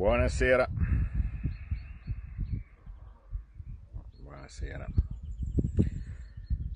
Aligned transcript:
Buonasera. 0.00 0.66
Buonasera. 4.22 4.86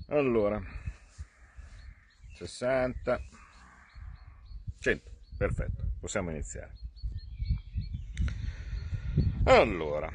Allora, 0.09 0.61
60, 2.35 3.21
100, 4.77 5.11
perfetto, 5.39 5.93
possiamo 5.99 6.29
iniziare. 6.29 6.71
Allora, 9.45 10.11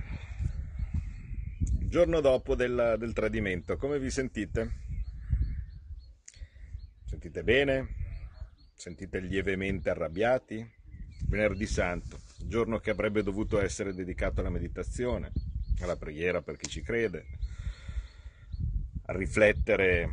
giorno 1.89 2.21
dopo 2.21 2.55
del, 2.55 2.95
del 2.97 3.13
tradimento, 3.13 3.77
come 3.77 3.99
vi 3.99 4.11
sentite? 4.11 4.71
Sentite 7.07 7.43
bene? 7.43 7.89
Sentite 8.77 9.19
lievemente 9.19 9.91
arrabbiati? 9.91 10.65
Venerdì 11.27 11.67
Santo, 11.67 12.19
giorno 12.51 12.81
che 12.81 12.91
avrebbe 12.91 13.23
dovuto 13.23 13.61
essere 13.61 13.95
dedicato 13.95 14.41
alla 14.41 14.51
meditazione, 14.51 15.31
alla 15.81 15.97
preghiera 15.97 16.43
per 16.43 16.57
chi 16.57 16.69
ci 16.69 16.83
crede, 16.83 17.27
a 19.07 19.13
riflettere, 19.13 20.11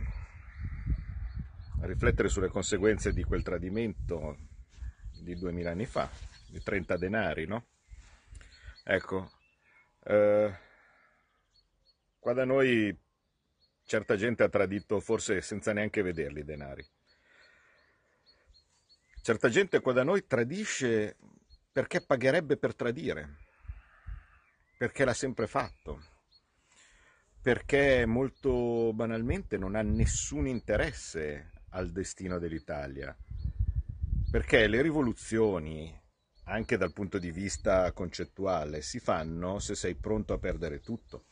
a 1.81 1.85
riflettere 1.87 2.29
sulle 2.29 2.49
conseguenze 2.49 3.11
di 3.11 3.23
quel 3.23 3.41
tradimento 3.41 4.37
di 5.19 5.35
duemila 5.35 5.71
anni 5.71 5.87
fa, 5.87 6.09
di 6.47 6.61
30 6.61 6.95
denari, 6.97 7.47
no? 7.47 7.65
Ecco, 8.83 9.31
eh, 10.03 10.55
qua 12.19 12.33
da 12.33 12.45
noi 12.45 12.95
certa 13.83 14.15
gente 14.15 14.43
ha 14.43 14.49
tradito 14.49 14.99
forse 14.99 15.41
senza 15.41 15.73
neanche 15.73 16.03
vederli 16.03 16.41
i 16.41 16.45
denari. 16.45 16.87
Certa 19.23 19.49
gente 19.49 19.79
qua 19.79 19.91
da 19.91 20.03
noi 20.03 20.27
tradisce 20.27 21.17
perché 21.77 22.01
pagherebbe 22.01 22.57
per 22.57 22.73
tradire, 22.73 23.35
perché 24.79 25.05
l'ha 25.05 25.13
sempre 25.13 25.45
fatto, 25.45 26.01
perché 27.39 28.03
molto 28.07 28.93
banalmente 28.95 29.59
non 29.59 29.75
ha 29.75 29.83
nessun 29.83 30.47
interesse 30.47 31.51
al 31.69 31.91
destino 31.91 32.39
dell'Italia, 32.39 33.15
perché 34.31 34.65
le 34.65 34.81
rivoluzioni, 34.81 35.95
anche 36.45 36.77
dal 36.77 36.93
punto 36.93 37.19
di 37.19 37.29
vista 37.29 37.91
concettuale, 37.91 38.81
si 38.81 38.97
fanno 38.97 39.59
se 39.59 39.75
sei 39.75 39.93
pronto 39.93 40.33
a 40.33 40.39
perdere 40.39 40.79
tutto. 40.79 41.25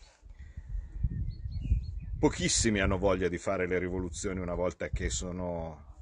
Pochissimi 2.19 2.81
hanno 2.81 2.99
voglia 2.99 3.29
di 3.29 3.39
fare 3.39 3.65
le 3.65 3.79
rivoluzioni 3.79 4.39
una 4.39 4.53
volta 4.53 4.89
che 4.89 5.09
sono 5.09 5.94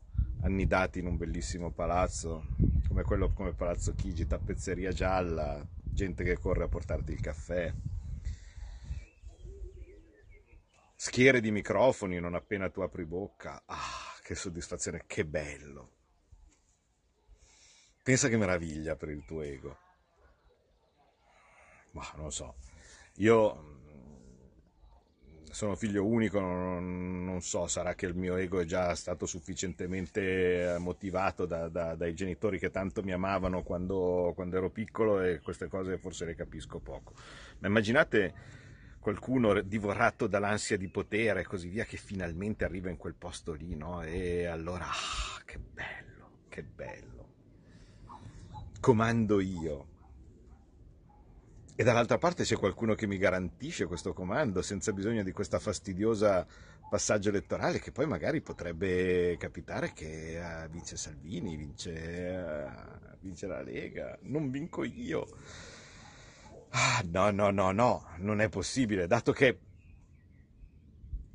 annidati 0.44 1.00
in 1.00 1.08
un 1.08 1.18
bellissimo 1.18 1.72
palazzo, 1.72 2.48
come 2.88 3.04
quello 3.04 3.32
come 3.32 3.54
Palazzo 3.54 3.94
Chigi, 3.96 4.28
tappezzeria 4.28 4.92
gialla, 4.92 5.66
gente 5.84 6.24
che 6.24 6.38
corre 6.38 6.64
a 6.64 6.68
portarti 6.68 7.12
il 7.12 7.22
caffè, 7.22 7.74
schiere 10.96 11.42
di 11.42 11.52
microfoni 11.52 12.20
non 12.20 12.36
appena 12.36 12.70
tu 12.70 12.82
apri 12.82 13.06
bocca. 13.06 13.64
Ah, 13.66 14.18
che 14.22 14.36
soddisfazione, 14.36 15.04
che 15.06 15.26
bello. 15.26 15.92
Pensa 18.02 18.28
che 18.28 18.38
meraviglia 18.38 18.96
per 18.96 19.10
il 19.10 19.24
tuo 19.26 19.42
ego. 19.42 19.78
Ma 21.92 22.10
non 22.16 22.32
so, 22.32 22.56
io 23.16 23.83
sono 25.54 25.76
figlio 25.76 26.04
unico, 26.04 26.40
non, 26.40 27.24
non, 27.24 27.42
so, 27.42 27.68
sarà 27.68 27.94
che 27.94 28.08
il 28.08 28.16
mio 28.16 28.38
ego 28.38 28.60
è 28.60 28.66
già 28.66 28.96
stato 28.96 29.28
sufficientemente 29.28 30.78
motivato 30.80 31.46
da, 31.46 31.70
da, 31.70 31.94
dai 31.94 32.16
genitori 32.16 32.58
che 32.58 32.72
tanto 32.72 33.04
mi 33.04 33.12
amavano 33.12 33.62
quando, 33.62 34.32
quando, 34.34 34.58
ero 34.58 34.72
piccolo 34.72 35.22
e 35.22 35.42
queste 35.42 35.68
cose 35.68 36.00
forse 36.00 36.26
le 36.26 36.34
capisco 36.34 36.80
poco. 36.80 37.14
Ma 37.60 37.68
immaginate 37.68 38.34
qualcuno 39.00 39.62
divorato 39.62 40.26
dall'ansia 40.26 40.76
di 40.76 40.88
potere 40.88 41.42
e 41.42 41.46
così 41.46 41.68
via 41.68 41.86
che 41.86 41.98
finalmente 41.98 42.64
arriva 42.66 42.90
in 42.90 42.98
quel 42.98 43.14
posto 43.14 43.54
lì, 43.54 43.76
no? 43.76 44.02
E 44.02 44.46
allora, 44.46 44.88
ah, 44.88 45.42
che 45.46 45.60
bello, 45.60 46.30
che 46.50 46.64
bello. 46.64 47.12
Comando 48.80 49.40
io 49.40 49.92
e 51.76 51.84
dall'altra 51.84 52.18
parte 52.18 52.44
c'è 52.44 52.56
qualcuno 52.56 52.94
che 52.94 53.08
mi 53.08 53.18
garantisce 53.18 53.86
questo 53.86 54.14
comando 54.14 54.62
senza 54.62 54.94
bisogno 54.94 55.24
di 55.24 55.32
questa 55.32 55.58
fastidiosa 55.58 56.46
passaggio 56.88 57.30
elettorale 57.30 57.80
che 57.80 57.92
poi 57.92 58.06
magari 58.06 58.42
potrebbe 58.42 59.36
capitare 59.40 59.92
che 59.94 60.40
uh, 60.40 60.70
vince 60.70 60.96
Salvini, 60.96 61.56
vince, 61.58 61.90
uh, 61.92 63.18
vince, 63.20 63.48
la 63.48 63.64
Lega, 63.64 64.16
non 64.24 64.52
vinco 64.52 64.84
io. 64.84 65.26
Ah, 66.70 67.04
no, 67.10 67.32
no, 67.32 67.50
no, 67.50 67.72
no, 67.72 68.06
non 68.18 68.42
è 68.42 68.50
possibile, 68.50 69.08
dato 69.08 69.32
che 69.32 69.58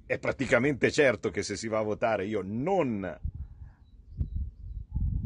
è 0.06 0.18
praticamente 0.18 0.92
certo 0.92 1.30
che 1.30 1.42
se 1.42 1.56
si 1.56 1.66
va 1.66 1.78
a 1.78 1.82
votare 1.82 2.24
io 2.26 2.42
non 2.44 3.18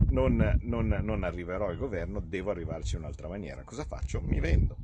non, 0.09 0.59
non, 0.62 0.89
non, 0.89 1.25
arriverò 1.25 1.69
al 1.69 1.77
governo, 1.77 2.21
devo 2.21 2.50
arrivarci 2.50 2.97
in 2.97 3.03
un'altra 3.03 3.29
maniera. 3.29 3.62
Cosa 3.62 3.84
faccio? 3.84 4.21
Mi 4.21 4.41
vendo. 4.41 4.77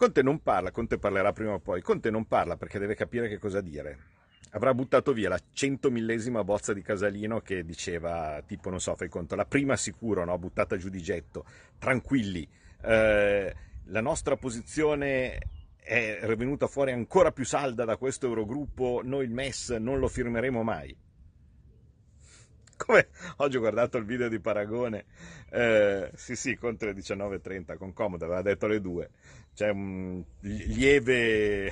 Conte 0.00 0.22
non 0.22 0.40
parla, 0.40 0.70
Conte 0.70 0.96
parlerà 0.96 1.30
prima 1.34 1.52
o 1.52 1.58
poi. 1.58 1.82
Conte 1.82 2.08
non 2.08 2.24
parla 2.24 2.56
perché 2.56 2.78
deve 2.78 2.94
capire 2.94 3.28
che 3.28 3.36
cosa 3.36 3.60
dire. 3.60 3.98
Avrà 4.52 4.72
buttato 4.72 5.12
via 5.12 5.28
la 5.28 5.38
centomillesima 5.52 6.42
bozza 6.42 6.72
di 6.72 6.80
Casalino 6.80 7.40
che 7.40 7.66
diceva, 7.66 8.42
tipo, 8.46 8.70
non 8.70 8.80
so, 8.80 8.96
fai 8.96 9.10
conto, 9.10 9.36
la 9.36 9.44
prima 9.44 9.76
sicuro, 9.76 10.24
no? 10.24 10.38
buttata 10.38 10.78
giù 10.78 10.88
di 10.88 11.02
getto. 11.02 11.44
Tranquilli, 11.78 12.48
eh, 12.80 13.54
la 13.84 14.00
nostra 14.00 14.36
posizione 14.36 15.38
è 15.76 16.34
venuta 16.34 16.66
fuori 16.66 16.92
ancora 16.92 17.30
più 17.30 17.44
salda 17.44 17.84
da 17.84 17.98
questo 17.98 18.26
Eurogruppo, 18.26 19.02
noi 19.04 19.26
il 19.26 19.32
MES 19.32 19.68
non 19.72 19.98
lo 19.98 20.08
firmeremo 20.08 20.62
mai 20.62 20.96
come 22.84 23.08
oggi 23.36 23.56
ho 23.56 23.60
guardato 23.60 23.98
il 23.98 24.04
video 24.04 24.28
di 24.28 24.40
Paragone, 24.40 25.04
eh, 25.50 26.10
sì 26.14 26.34
sì, 26.34 26.56
contro 26.56 26.88
le 26.88 26.94
19.30, 26.94 27.76
con 27.76 27.92
comodo, 27.92 28.24
aveva 28.24 28.42
detto 28.42 28.66
le 28.66 28.80
2, 28.80 29.10
c'è 29.54 29.68
un 29.68 30.22
lieve, 30.40 31.70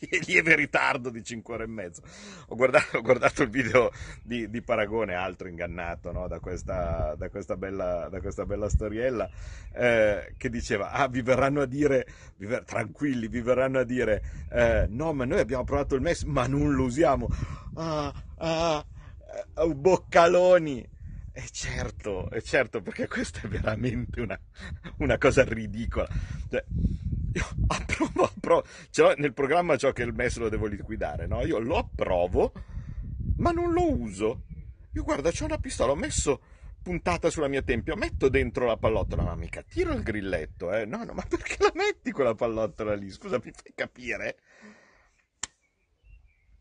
lieve 0.26 0.56
ritardo 0.56 1.10
di 1.10 1.22
5 1.22 1.54
ore 1.54 1.64
e 1.64 1.66
mezzo. 1.66 2.02
Ho 2.48 2.56
guardato, 2.56 2.96
ho 2.96 3.02
guardato 3.02 3.42
il 3.42 3.50
video 3.50 3.92
di, 4.22 4.48
di, 4.48 4.62
Paragone, 4.62 5.14
altro 5.14 5.48
ingannato 5.48 6.10
no? 6.10 6.26
da, 6.26 6.40
questa, 6.40 7.14
da, 7.18 7.28
questa 7.28 7.56
bella, 7.56 8.08
da, 8.08 8.20
questa, 8.20 8.46
bella, 8.46 8.70
storiella, 8.70 9.28
eh, 9.74 10.34
che 10.38 10.48
diceva, 10.48 10.90
ah, 10.92 11.06
vi 11.08 11.20
verranno 11.20 11.60
a 11.60 11.66
dire, 11.66 12.06
vi 12.36 12.46
ver- 12.46 12.64
tranquilli, 12.64 13.28
vi 13.28 13.42
verranno 13.42 13.80
a 13.80 13.84
dire, 13.84 14.22
eh, 14.50 14.86
no, 14.88 15.12
ma 15.12 15.26
noi 15.26 15.40
abbiamo 15.40 15.64
provato 15.64 15.94
il 15.94 16.00
MES, 16.00 16.22
ma 16.22 16.46
non 16.46 16.72
lo 16.72 16.84
usiamo. 16.84 17.28
Ah, 17.74 18.10
ah, 18.38 18.84
boccaloni. 19.74 20.94
E 21.32 21.48
certo, 21.50 22.30
è 22.30 22.40
certo, 22.40 22.80
perché 22.80 23.06
questa 23.06 23.42
è 23.42 23.48
veramente 23.48 24.20
una, 24.22 24.40
una 24.98 25.18
cosa 25.18 25.44
ridicola. 25.44 26.08
Cioè, 26.48 26.64
io 27.34 27.44
approvo, 27.66 28.24
approvo, 28.24 28.64
cioè, 28.90 29.14
nel 29.18 29.34
programma 29.34 29.76
ciò 29.76 29.92
che 29.92 30.02
il 30.02 30.14
MES 30.14 30.38
lo 30.38 30.48
devo 30.48 30.64
liquidare, 30.64 31.26
no? 31.26 31.44
Io 31.44 31.58
lo 31.58 31.76
approvo, 31.76 32.52
ma 33.36 33.50
non 33.50 33.72
lo 33.72 33.92
uso. 33.92 34.44
Io 34.92 35.02
guarda, 35.02 35.30
c'ho 35.30 35.44
una 35.44 35.58
pistola, 35.58 35.92
ho 35.92 35.96
messo 35.96 36.40
puntata 36.82 37.28
sulla 37.28 37.48
mia 37.48 37.62
tempia, 37.62 37.96
metto 37.96 38.30
dentro 38.30 38.64
la 38.64 38.78
pallottola, 38.78 39.24
ma 39.24 39.34
mica 39.34 39.60
tiro 39.60 39.92
il 39.92 40.02
grilletto, 40.02 40.72
eh? 40.72 40.86
No, 40.86 41.04
no, 41.04 41.12
ma 41.12 41.24
perché 41.28 41.56
la 41.58 41.72
metti 41.74 42.12
quella 42.12 42.34
pallottola 42.34 42.94
lì? 42.94 43.10
Scusa, 43.10 43.40
mi 43.44 43.52
fai 43.52 43.72
capire? 43.74 44.38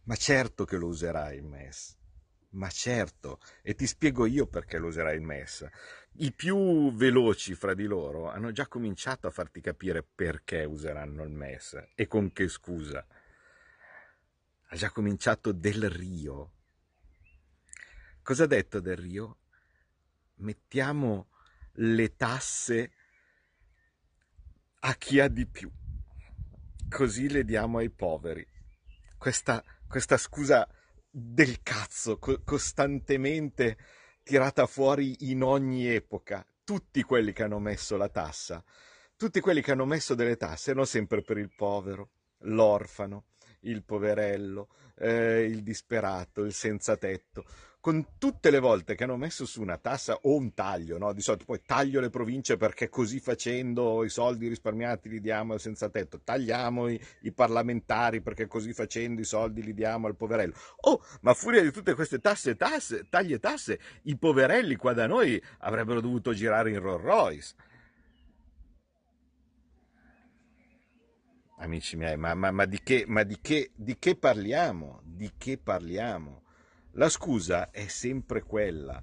Ma 0.03 0.15
certo 0.15 0.65
che 0.65 0.75
lo 0.75 0.87
userai 0.87 1.37
il 1.37 1.45
MES. 1.45 1.97
Ma 2.55 2.69
certo, 2.69 3.40
e 3.61 3.75
ti 3.75 3.85
spiego 3.85 4.25
io 4.25 4.47
perché 4.47 4.78
lo 4.78 4.87
userai 4.87 5.16
il 5.16 5.22
MES. 5.22 5.67
I 6.19 6.31
più 6.31 6.93
veloci 6.93 7.53
fra 7.53 7.73
di 7.73 7.84
loro 7.84 8.29
hanno 8.29 8.53
già 8.53 8.67
cominciato 8.67 9.28
a 9.28 9.31
farti 9.31 9.59
capire 9.59 10.03
perché 10.03 10.63
useranno 10.63 11.23
il 11.23 11.31
MES 11.31 11.90
e 11.96 12.07
con 12.07 12.31
che 12.31 12.47
scusa. 12.47 13.05
Ha 14.67 14.75
già 14.75 14.90
cominciato 14.90 15.52
Del 15.52 15.90
Rio. 15.90 16.52
Cosa 18.23 18.46
ha 18.46 18.47
detto 18.47 18.79
Del 18.79 18.97
Rio? 18.97 19.40
Mettiamo 20.35 21.31
le 21.73 22.16
tasse 22.16 22.91
a 24.79 24.93
chi 24.96 25.19
ha 25.19 25.28
di 25.28 25.46
più, 25.46 25.69
così 26.87 27.29
le 27.29 27.43
diamo 27.43 27.79
ai 27.79 27.90
poveri. 27.90 28.47
Questa, 29.17 29.61
questa 29.87 30.16
scusa 30.16 30.66
del 31.17 31.62
cazzo, 31.64 32.20
co- 32.20 32.41
costantemente 32.44 33.78
tirata 34.22 34.66
fuori 34.66 35.29
in 35.29 35.44
ogni 35.44 35.88
epoca. 35.88 36.46
Tutti 36.66 37.03
quelli 37.03 37.32
che 37.32 37.44
hanno 37.44 37.59
messo 37.59 37.96
la 37.96 38.09
tassa, 38.09 38.62
tutti 39.16 39.40
quelli 39.40 39.62
che 39.62 39.72
hanno 39.72 39.85
messo 39.85 40.14
delle 40.14 40.35
tasse 40.35 40.72
erano 40.72 40.84
sempre 40.84 41.22
per 41.22 41.38
il 41.38 41.53
povero, 41.56 42.09
l'orfano, 42.40 43.28
il 43.66 43.84
poverello, 43.84 44.70
eh, 44.97 45.44
il 45.44 45.62
disperato, 45.62 46.44
il 46.44 46.53
senza 46.53 46.97
tetto 46.97 47.46
con 47.85 48.17
tutte 48.17 48.50
le 48.50 48.58
volte 48.58 48.96
che 48.96 49.03
hanno 49.03 49.16
messo 49.16 49.46
su 49.46 49.62
una 49.62 49.78
tassa 49.78 50.17
o 50.23 50.35
un 50.35 50.56
taglio, 50.56 50.97
no? 50.97 51.14
di 51.14 51.22
solito 51.22 51.46
poi 51.46 51.62
taglio 51.64 52.00
le 52.00 52.09
province 52.09 52.58
perché 52.58 52.90
così 52.90 53.20
facendo 53.20 54.03
i 54.03 54.09
soldi 54.09 54.47
risparmiati 54.47 55.08
li 55.08 55.22
diamo 55.22 55.53
al 55.53 55.59
senza 55.59 55.88
tetto, 55.90 56.20
tagliamo 56.23 56.88
i, 56.88 57.00
i 57.22 57.32
parlamentari 57.32 58.22
perché 58.22 58.47
così 58.47 58.73
facendo 58.73 59.22
i 59.22 59.23
soldi 59.23 59.62
li 59.62 59.76
diamo 59.76 60.08
al 60.08 60.16
poverello. 60.16 60.53
Oh, 60.78 61.00
ma 61.22 61.29
a 61.29 61.34
furia 61.35 61.62
di 61.62 61.72
tutte 61.72 61.94
queste 61.94 62.17
tasse 62.17 62.50
e 62.50 62.56
tasse, 62.56 63.06
tagli 63.08 63.34
e 63.34 63.40
tasse, 63.40 63.79
i 64.06 64.17
poverelli 64.17 64.78
qua 64.78 64.94
da 64.94 65.06
noi 65.06 65.40
avrebbero 65.59 66.02
dovuto 66.02 66.34
girare 66.34 66.72
in 66.72 66.79
Rolls 66.79 67.03
Royce. 67.03 67.53
Amici 71.57 71.96
miei, 71.96 72.17
ma, 72.17 72.34
ma, 72.34 72.52
ma, 72.52 72.66
di, 72.66 72.81
che, 72.84 73.05
ma 73.07 73.23
di, 73.23 73.40
che, 73.40 73.72
di 73.75 73.97
che 73.97 74.17
parliamo? 74.17 75.02
Di 75.05 75.31
che 75.37 75.57
parliamo? 75.57 76.43
La 76.93 77.07
scusa 77.07 77.72
è 77.72 77.87
sempre 77.87 78.41
quella. 78.41 79.02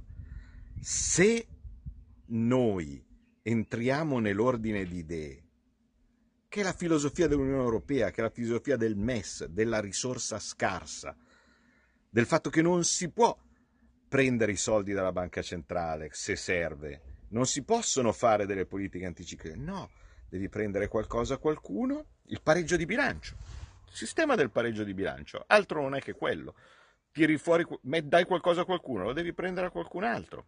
Se 0.79 1.47
noi 2.27 3.03
entriamo 3.43 4.19
nell'ordine 4.19 4.85
di 4.85 4.99
idee, 4.99 5.45
che 6.49 6.61
è 6.61 6.63
la 6.63 6.75
filosofia 6.75 7.27
dell'Unione 7.27 7.63
Europea, 7.63 8.11
che 8.11 8.21
è 8.21 8.25
la 8.25 8.31
filosofia 8.31 8.77
del 8.77 8.97
MES, 8.97 9.47
della 9.47 9.81
risorsa 9.81 10.39
scarsa, 10.39 11.17
del 12.11 12.27
fatto 12.27 12.51
che 12.51 12.61
non 12.61 12.85
si 12.85 13.11
può 13.11 13.35
prendere 14.07 14.53
i 14.53 14.57
soldi 14.57 14.93
dalla 14.93 15.13
banca 15.13 15.41
centrale 15.41 16.11
se 16.13 16.37
serve, 16.37 17.27
non 17.31 17.47
si 17.47 17.65
possono 17.65 18.13
fare 18.13 18.45
delle 18.45 18.67
politiche 18.67 19.07
anticicliche, 19.07 19.57
no, 19.57 19.91
devi 20.33 20.49
prendere 20.49 20.89
qualcosa 20.89 21.35
a 21.35 21.37
qualcuno, 21.37 22.07
il 22.29 22.41
pareggio 22.43 22.77
di 22.77 22.87
bilancio, 22.87 23.35
il 23.87 23.95
sistema 23.95 24.35
del 24.35 24.51
pareggio 24.51 24.83
di 24.83 24.95
bilancio, 24.95 25.45
altro 25.47 25.83
non 25.83 25.95
è 25.95 26.01
che 26.01 26.15
quello 26.15 26.55
tiri 27.13 27.37
fuori, 27.37 27.67
dai 27.83 28.25
qualcosa 28.25 28.63
a 28.63 28.65
qualcuno, 28.65 29.05
lo 29.05 29.13
devi 29.13 29.35
prendere 29.35 29.67
a 29.67 29.71
qualcun 29.71 30.05
altro. 30.05 30.47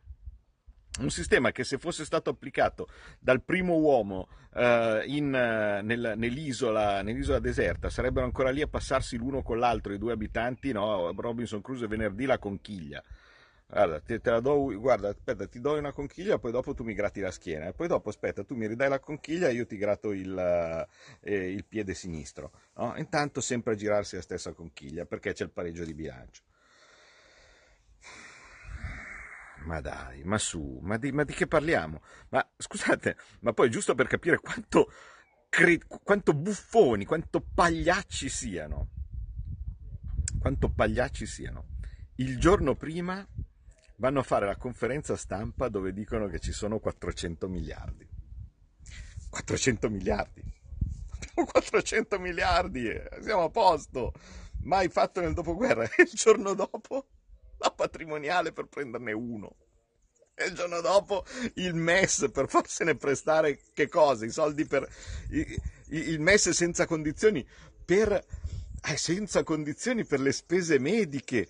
Un 1.01 1.11
sistema 1.11 1.53
che 1.53 1.65
se 1.65 1.77
fosse 1.77 2.07
stato 2.07 2.31
applicato 2.31 2.89
dal 3.19 3.43
primo 3.43 3.77
uomo 3.77 4.29
uh, 4.55 5.03
in, 5.05 5.27
uh, 5.27 5.85
nel, 5.85 6.15
nell'isola, 6.17 7.03
nell'isola, 7.03 7.41
deserta 7.41 7.91
sarebbero 7.91 8.25
ancora 8.25 8.51
lì 8.51 8.63
a 8.63 8.69
passarsi 8.69 9.19
l'uno 9.19 9.43
con 9.43 9.59
l'altro 9.59 9.93
i 9.93 9.99
due 9.99 10.13
abitanti, 10.13 10.73
no? 10.73 11.13
Robinson 11.13 11.61
Crusoe 11.61 11.89
venerdì 11.89 12.25
la 12.25 12.39
conchiglia. 12.39 13.03
Guarda, 13.75 13.99
te, 13.99 14.21
te, 14.21 14.31
la 14.31 14.39
do, 14.39 14.73
guarda, 14.79 15.09
aspetta, 15.09 15.49
ti 15.49 15.59
do 15.61 15.77
una 15.77 15.91
conchiglia, 15.91 16.39
poi 16.39 16.53
dopo 16.53 16.75
tu 16.75 16.85
mi 16.85 16.95
gratti 16.95 17.19
la 17.19 17.33
schiena, 17.33 17.67
e 17.67 17.73
poi 17.73 17.89
dopo, 17.89 18.09
aspetta, 18.09 18.45
tu 18.45 18.55
mi 18.55 18.69
ridai 18.69 18.89
la 18.89 19.01
conchiglia 19.01 19.49
e 19.49 19.55
io 19.55 19.67
ti 19.67 19.77
gratto 19.77 20.13
il, 20.13 20.87
eh, 21.23 21.51
il 21.51 21.65
piede 21.65 21.93
sinistro. 21.93 22.53
No? 22.77 22.95
Intanto 22.97 23.41
sempre 23.41 23.73
a 23.73 23.75
girarsi 23.75 24.15
la 24.15 24.23
stessa 24.23 24.53
conchiglia, 24.53 25.07
perché 25.07 25.33
c'è 25.33 25.43
il 25.43 25.51
pareggio 25.51 25.85
di 25.85 25.93
bilancio. 25.93 26.43
Ma 29.65 29.81
dai, 29.81 30.23
ma 30.23 30.39
su, 30.39 30.79
ma 30.81 30.97
di, 30.97 31.11
ma 31.11 31.25
di 31.25 31.33
che 31.33 31.49
parliamo? 31.49 32.01
Ma 32.29 32.49
scusate, 32.57 33.17
ma 33.41 33.53
poi 33.53 33.71
giusto 33.71 33.97
per 33.97 34.07
capire 34.07 34.39
quanto, 34.39 34.89
cre- 35.49 35.85
quanto 35.85 36.33
buffoni, 36.33 37.05
quanto 37.05 37.41
pagliacci 37.41 38.29
siano, 38.29 38.91
quanto 40.39 40.69
pagliacci 40.69 41.27
siano. 41.27 41.73
Il 42.19 42.39
giorno 42.39 42.77
prima 42.77 43.27
vanno 43.97 44.21
a 44.21 44.23
fare 44.23 44.47
la 44.47 44.57
conferenza 44.57 45.17
stampa 45.17 45.69
dove 45.69 45.93
dicono 45.93 46.27
che 46.27 46.39
ci 46.39 46.53
sono 46.53 46.79
400 46.79 47.49
miliardi. 47.49 48.09
400 49.31 49.91
miliardi. 49.91 50.43
Abbiamo 51.11 51.51
400 51.51 52.19
miliardi, 52.19 52.91
siamo 53.23 53.45
a 53.45 53.51
posto. 53.51 54.13
Mai 54.63 54.89
fatto 54.89 55.21
nel 55.21 55.35
dopoguerra. 55.35 55.85
E 55.85 56.03
il 56.03 56.11
giorno 56.13 56.55
dopo 56.55 57.07
la 57.59 57.71
patrimoniale 57.71 58.53
per 58.53 58.67
prenderne 58.67 59.13
uno. 59.13 59.57
E 60.35 60.47
il 60.47 60.55
giorno 60.55 60.81
dopo 60.81 61.25
il 61.55 61.75
MES 61.75 62.29
per 62.33 62.49
farsene 62.49 62.97
prestare 62.97 63.61
che 63.73 63.89
cosa? 63.89 64.25
I 64.25 64.31
soldi 64.31 64.67
per 64.67 64.89
il 65.31 66.21
MES 66.21 66.51
senza 66.51 66.87
condizioni 66.87 67.47
per 67.85 68.13
eh, 68.13 68.97
senza 68.97 69.45
condizioni 69.45 70.05
per 70.05 70.21
le 70.21 70.33
spese 70.33 70.79
mediche 70.79 71.47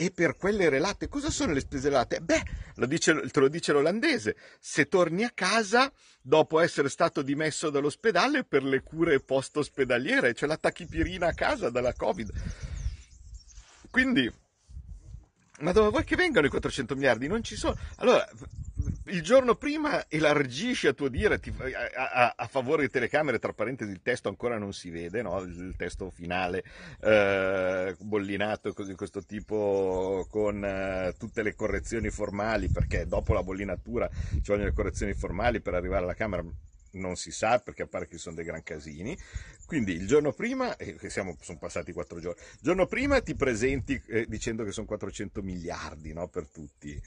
e 0.00 0.12
per 0.12 0.36
quelle 0.36 0.68
relate. 0.68 1.08
Cosa 1.08 1.28
sono 1.28 1.52
le 1.52 1.58
spese 1.58 1.88
relate? 1.88 2.20
Beh, 2.20 2.42
lo 2.76 2.86
dice, 2.86 3.20
te 3.32 3.40
lo 3.40 3.48
dice 3.48 3.72
l'olandese, 3.72 4.36
se 4.60 4.86
torni 4.86 5.24
a 5.24 5.32
casa 5.34 5.92
dopo 6.22 6.60
essere 6.60 6.88
stato 6.88 7.20
dimesso 7.20 7.68
dall'ospedale 7.68 8.44
per 8.44 8.62
le 8.62 8.84
cure 8.84 9.18
post-ospedaliere, 9.18 10.34
cioè 10.34 10.48
la 10.48 10.56
tachipirina 10.56 11.26
a 11.26 11.34
casa 11.34 11.68
dalla 11.68 11.94
Covid. 11.94 12.30
Quindi 13.90 14.32
ma 15.60 15.72
dove 15.72 15.90
vuoi 15.90 16.04
che 16.04 16.14
vengano 16.14 16.46
i 16.46 16.50
400 16.50 16.94
miliardi? 16.94 17.26
Non 17.26 17.42
ci 17.42 17.56
sono. 17.56 17.76
Allora, 17.96 18.24
il 19.08 19.22
giorno 19.22 19.54
prima 19.54 20.04
elargisci 20.08 20.86
a 20.86 20.92
tuo 20.92 21.08
dire 21.08 21.38
ti, 21.38 21.52
a, 21.58 22.10
a, 22.10 22.34
a, 22.36 22.46
favore 22.46 22.82
di 22.82 22.90
telecamere, 22.90 23.38
tra 23.38 23.52
parentesi 23.52 23.90
il 23.90 24.02
testo 24.02 24.28
ancora 24.28 24.58
non 24.58 24.72
si 24.72 24.90
vede, 24.90 25.22
no? 25.22 25.40
il 25.40 25.74
testo 25.76 26.10
finale 26.10 26.64
eh, 27.00 27.94
bollinato 27.98 28.74
di 28.84 28.94
questo 28.94 29.24
tipo 29.24 30.26
con 30.30 30.64
eh, 30.64 31.14
tutte 31.18 31.42
le 31.42 31.54
correzioni 31.54 32.10
formali, 32.10 32.68
perché 32.68 33.06
dopo 33.06 33.32
la 33.32 33.42
bollinatura 33.42 34.08
ci 34.08 34.42
vogliono 34.46 34.68
le 34.68 34.74
correzioni 34.74 35.14
formali 35.14 35.60
per 35.60 35.74
arrivare 35.74 36.04
alla 36.04 36.14
Camera, 36.14 36.44
non 36.92 37.16
si 37.16 37.30
sa 37.30 37.58
perché 37.58 37.86
pare 37.86 38.06
che 38.06 38.18
sono 38.18 38.36
dei 38.36 38.44
gran 38.44 38.62
casini. 38.62 39.16
Quindi 39.66 39.92
il 39.92 40.06
giorno 40.06 40.32
prima, 40.32 40.76
e 40.76 40.96
siamo, 41.08 41.36
sono 41.40 41.58
passati 41.58 41.92
quattro 41.92 42.20
giorni, 42.20 42.40
il 42.40 42.58
giorno 42.62 42.86
prima 42.86 43.20
ti 43.20 43.34
presenti 43.34 44.00
eh, 44.08 44.24
dicendo 44.26 44.64
che 44.64 44.72
sono 44.72 44.86
400 44.86 45.42
miliardi 45.42 46.12
no, 46.12 46.28
per 46.28 46.48
tutti. 46.48 47.00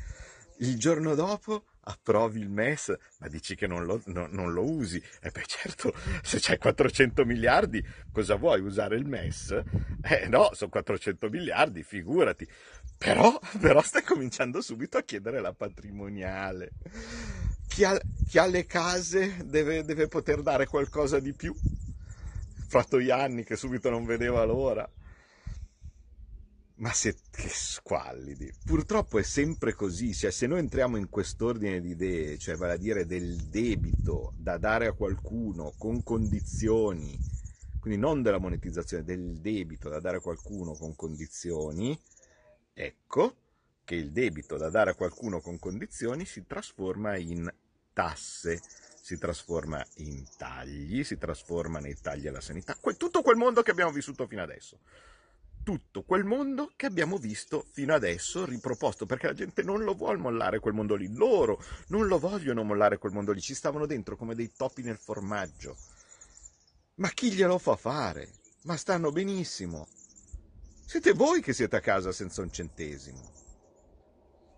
Il 0.61 0.77
giorno 0.77 1.15
dopo 1.15 1.65
approvi 1.85 2.39
il 2.39 2.49
MES, 2.49 2.95
ma 3.19 3.27
dici 3.27 3.55
che 3.55 3.65
non 3.65 3.85
lo, 3.85 3.99
no, 4.05 4.27
non 4.29 4.53
lo 4.53 4.63
usi. 4.63 4.97
E 4.97 5.27
eh 5.27 5.31
beh 5.31 5.43
certo, 5.45 5.91
se 6.21 6.37
c'hai 6.39 6.59
400 6.59 7.25
miliardi, 7.25 7.83
cosa 8.11 8.35
vuoi 8.35 8.61
usare 8.61 8.95
il 8.95 9.05
MES? 9.05 9.59
Eh 10.03 10.27
no, 10.27 10.51
sono 10.53 10.69
400 10.69 11.29
miliardi, 11.29 11.81
figurati. 11.83 12.47
Però, 12.95 13.39
però 13.59 13.81
stai 13.81 14.03
cominciando 14.03 14.61
subito 14.61 14.97
a 14.97 15.01
chiedere 15.01 15.41
la 15.41 15.53
patrimoniale. 15.53 16.71
Chi 17.67 17.83
ha, 17.83 17.99
chi 18.27 18.37
ha 18.37 18.45
le 18.45 18.65
case 18.67 19.37
deve, 19.45 19.83
deve 19.83 20.07
poter 20.07 20.43
dare 20.43 20.67
qualcosa 20.67 21.19
di 21.19 21.33
più 21.33 21.55
Fratoianni 22.71 23.43
che 23.43 23.57
subito 23.57 23.89
non 23.89 24.05
vedeva 24.05 24.45
l'ora. 24.45 24.89
Ma 26.81 26.91
se, 26.93 27.15
che 27.29 27.47
squallidi. 27.47 28.51
Purtroppo 28.65 29.19
è 29.19 29.23
sempre 29.23 29.73
così, 29.73 30.15
cioè 30.15 30.31
se 30.31 30.47
noi 30.47 30.59
entriamo 30.59 30.97
in 30.97 31.09
quest'ordine 31.09 31.79
di 31.79 31.91
idee, 31.91 32.39
cioè 32.39 32.55
vale 32.55 32.73
a 32.73 32.77
dire 32.77 33.05
del 33.05 33.35
debito 33.35 34.33
da 34.35 34.57
dare 34.57 34.87
a 34.87 34.93
qualcuno 34.93 35.73
con 35.77 36.01
condizioni, 36.01 37.15
quindi 37.79 37.99
non 37.99 38.23
della 38.23 38.39
monetizzazione, 38.39 39.03
del 39.03 39.37
debito 39.39 39.89
da 39.89 39.99
dare 39.99 40.17
a 40.17 40.21
qualcuno 40.21 40.73
con 40.73 40.95
condizioni, 40.95 41.95
ecco 42.73 43.35
che 43.83 43.93
il 43.93 44.11
debito 44.11 44.57
da 44.57 44.71
dare 44.71 44.91
a 44.91 44.95
qualcuno 44.95 45.39
con 45.39 45.59
condizioni 45.59 46.25
si 46.25 46.45
trasforma 46.47 47.15
in 47.15 47.47
tasse 47.93 48.59
si 49.01 49.17
trasforma 49.17 49.83
in 49.95 50.23
tagli, 50.37 51.03
si 51.03 51.17
trasforma 51.17 51.79
nei 51.79 51.97
tagli 51.99 52.27
alla 52.27 52.39
sanità, 52.39 52.77
tutto 52.97 53.21
quel 53.21 53.35
mondo 53.35 53.61
che 53.63 53.71
abbiamo 53.71 53.91
vissuto 53.91 54.27
fino 54.27 54.43
adesso. 54.43 54.79
Tutto 55.63 56.01
quel 56.03 56.23
mondo 56.23 56.73
che 56.75 56.87
abbiamo 56.87 57.17
visto 57.17 57.65
fino 57.71 57.93
adesso 57.93 58.45
riproposto, 58.45 59.05
perché 59.05 59.27
la 59.27 59.33
gente 59.33 59.61
non 59.61 59.83
lo 59.83 59.93
vuole 59.93 60.17
mollare 60.17 60.59
quel 60.59 60.73
mondo 60.73 60.95
lì, 60.95 61.13
loro 61.13 61.63
non 61.87 62.07
lo 62.07 62.17
vogliono 62.17 62.63
mollare 62.63 62.97
quel 62.97 63.13
mondo 63.13 63.31
lì, 63.31 63.41
ci 63.41 63.53
stavano 63.53 63.85
dentro 63.85 64.17
come 64.17 64.33
dei 64.33 64.51
topi 64.55 64.81
nel 64.81 64.97
formaggio. 64.97 65.77
Ma 66.95 67.09
chi 67.09 67.31
glielo 67.31 67.57
fa 67.59 67.75
fare? 67.75 68.31
Ma 68.63 68.75
stanno 68.75 69.11
benissimo. 69.11 69.87
Siete 70.85 71.13
voi 71.13 71.41
che 71.41 71.53
siete 71.53 71.75
a 71.75 71.79
casa 71.79 72.11
senza 72.11 72.41
un 72.41 72.51
centesimo. 72.51 73.40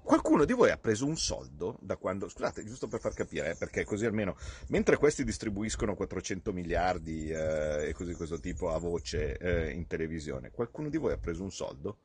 Qualcuno 0.03 0.43
di 0.43 0.51
voi 0.51 0.69
ha 0.69 0.77
preso 0.77 1.05
un 1.05 1.15
soldo 1.15 1.77
da 1.81 1.95
quando, 1.95 2.27
scusate, 2.27 2.65
giusto 2.65 2.87
per 2.87 2.99
far 2.99 3.13
capire, 3.13 3.51
eh, 3.51 3.55
perché 3.55 3.85
così 3.85 4.05
almeno, 4.05 4.35
mentre 4.67 4.97
questi 4.97 5.23
distribuiscono 5.23 5.95
400 5.95 6.51
miliardi 6.51 7.29
eh, 7.29 7.87
e 7.87 7.93
così 7.93 8.13
questo 8.13 8.37
tipo 8.39 8.69
a 8.69 8.77
voce 8.79 9.37
eh, 9.37 9.71
in 9.71 9.87
televisione, 9.87 10.51
qualcuno 10.51 10.89
di 10.89 10.97
voi 10.97 11.13
ha 11.13 11.17
preso 11.17 11.41
un 11.41 11.51
soldo? 11.51 11.99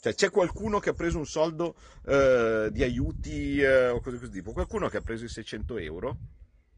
Cioè 0.00 0.14
c'è 0.14 0.30
qualcuno 0.30 0.78
che 0.78 0.90
ha 0.90 0.94
preso 0.94 1.16
un 1.16 1.26
soldo 1.26 1.74
eh, 2.04 2.68
di 2.70 2.82
aiuti 2.82 3.60
eh, 3.60 3.88
o 3.88 4.00
cose 4.00 4.18
così 4.18 4.32
tipo? 4.32 4.52
Qualcuno 4.52 4.88
che 4.88 4.98
ha 4.98 5.00
preso 5.00 5.24
i 5.24 5.28
600 5.28 5.78
euro? 5.78 6.16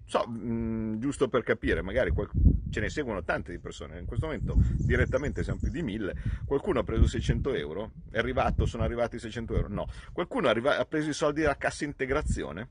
So, 0.05 0.27
mh, 0.27 0.53
mm, 0.53 1.01
giusto 1.01 1.29
per 1.29 1.43
capire, 1.43 1.83
magari 1.83 2.11
qual- 2.11 2.31
ce 2.71 2.81
ne 2.81 2.89
seguono 2.89 3.23
tante 3.23 3.53
di 3.53 3.59
persone, 3.59 3.99
in 3.99 4.07
questo 4.07 4.27
momento 4.27 4.57
direttamente 4.79 5.43
siamo 5.43 5.61
più 5.61 5.71
di 5.71 5.83
mille, 5.83 6.15
qualcuno 6.45 6.81
ha 6.81 6.85
preso 6.85 7.07
600 7.07 7.55
euro, 7.55 7.93
è 8.11 8.19
arrivato, 8.19 8.67
sono 8.67 8.83
arrivati 8.83 9.19
600 9.19 9.55
euro, 9.55 9.69
no, 9.69 9.89
qualcuno 10.13 10.49
arriva- 10.49 10.79
ha 10.79 10.85
preso 10.85 11.09
i 11.09 11.15
soldi 11.15 11.41
della 11.41 11.57
cassa 11.57 11.85
integrazione, 11.85 12.69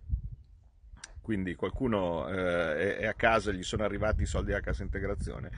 quindi 1.23 1.55
qualcuno 1.55 2.27
eh, 2.27 2.97
è 2.97 3.05
a 3.05 3.13
casa 3.13 3.53
gli 3.53 3.63
sono 3.63 3.85
arrivati 3.85 4.23
i 4.23 4.25
soldi 4.25 4.51
alla 4.51 4.59
cassa 4.59 4.83
integrazione. 4.83 5.51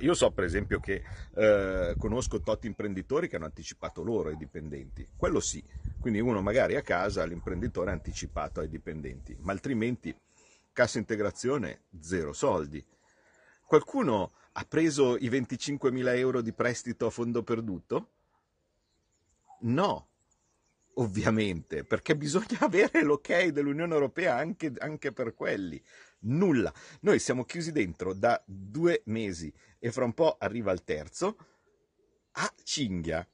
Io 0.00 0.12
so 0.12 0.32
per 0.32 0.42
esempio 0.42 0.80
che 0.80 1.04
eh, 1.36 1.94
conosco 1.96 2.40
tot 2.40 2.64
imprenditori 2.64 3.28
che 3.28 3.36
hanno 3.36 3.44
anticipato 3.44 4.02
loro 4.02 4.30
ai 4.30 4.36
dipendenti, 4.36 5.06
quello 5.16 5.38
sì, 5.38 5.62
quindi 6.00 6.18
uno 6.18 6.42
magari 6.42 6.74
a 6.74 6.82
casa 6.82 7.24
l'imprenditore 7.24 7.90
ha 7.90 7.92
anticipato 7.92 8.58
ai 8.58 8.68
dipendenti, 8.68 9.36
ma 9.38 9.52
altrimenti 9.52 10.12
cassa 10.74 10.98
integrazione 10.98 11.84
zero 11.98 12.34
soldi. 12.34 12.84
Qualcuno 13.64 14.32
ha 14.52 14.64
preso 14.68 15.16
i 15.16 15.30
25.000 15.30 16.16
euro 16.18 16.42
di 16.42 16.52
prestito 16.52 17.06
a 17.06 17.10
fondo 17.10 17.42
perduto? 17.42 18.10
No, 19.60 20.08
ovviamente, 20.94 21.84
perché 21.84 22.16
bisogna 22.16 22.58
avere 22.66 23.02
l'ok 23.02 23.46
dell'Unione 23.46 23.94
Europea 23.94 24.36
anche, 24.36 24.72
anche, 24.78 25.12
per 25.12 25.32
quelli. 25.34 25.82
Nulla. 26.26 26.72
Noi 27.00 27.18
siamo 27.18 27.44
chiusi 27.44 27.72
dentro 27.72 28.12
da 28.12 28.42
due 28.44 29.02
mesi 29.06 29.52
e 29.78 29.90
fra 29.90 30.04
un 30.04 30.12
po' 30.12 30.36
arriva 30.38 30.72
il 30.72 30.84
terzo 30.84 31.36
a 32.32 32.52
cinghia. 32.62 33.26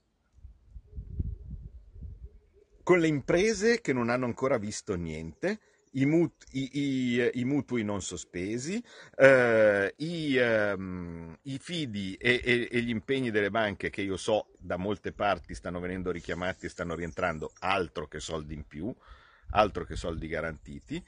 Con 2.83 2.99
le 2.99 3.07
imprese 3.07 3.81
che 3.81 3.93
non 3.93 4.11
hanno 4.11 4.25
ancora 4.27 4.59
visto 4.59 4.95
niente, 4.95 5.61
i, 5.93 6.05
mut- 6.05 6.47
i, 6.53 7.31
i, 7.35 7.45
mutui 7.45 7.83
non 7.83 8.01
sospesi, 8.01 8.83
eh, 9.17 9.95
ehm, 9.97 11.39
i, 11.43 11.59
fidi 11.59 12.15
e, 12.15 12.41
e, 12.45 12.69
e, 12.71 12.83
gli 12.83 12.91
impegni 12.91 13.31
delle 13.31 13.51
banche 13.51 13.91
che 13.91 14.03
io 14.03 14.17
so 14.17 14.53
da 14.59 14.77
molte 14.77 15.13
parti 15.13 15.55
stanno 15.55 15.81
venendo 15.81 16.11
richiamati 16.11 16.67
e 16.67 16.69
stanno 16.69 16.95
rientrando, 16.95 17.53
altro 17.61 18.07
che 18.07 18.21
soldi 18.21 18.55
in 18.55 18.67
più, 18.67 18.95
altro 19.51 19.85
che 19.85 19.97
soldi 19.97 20.29
garantiti, 20.29 21.03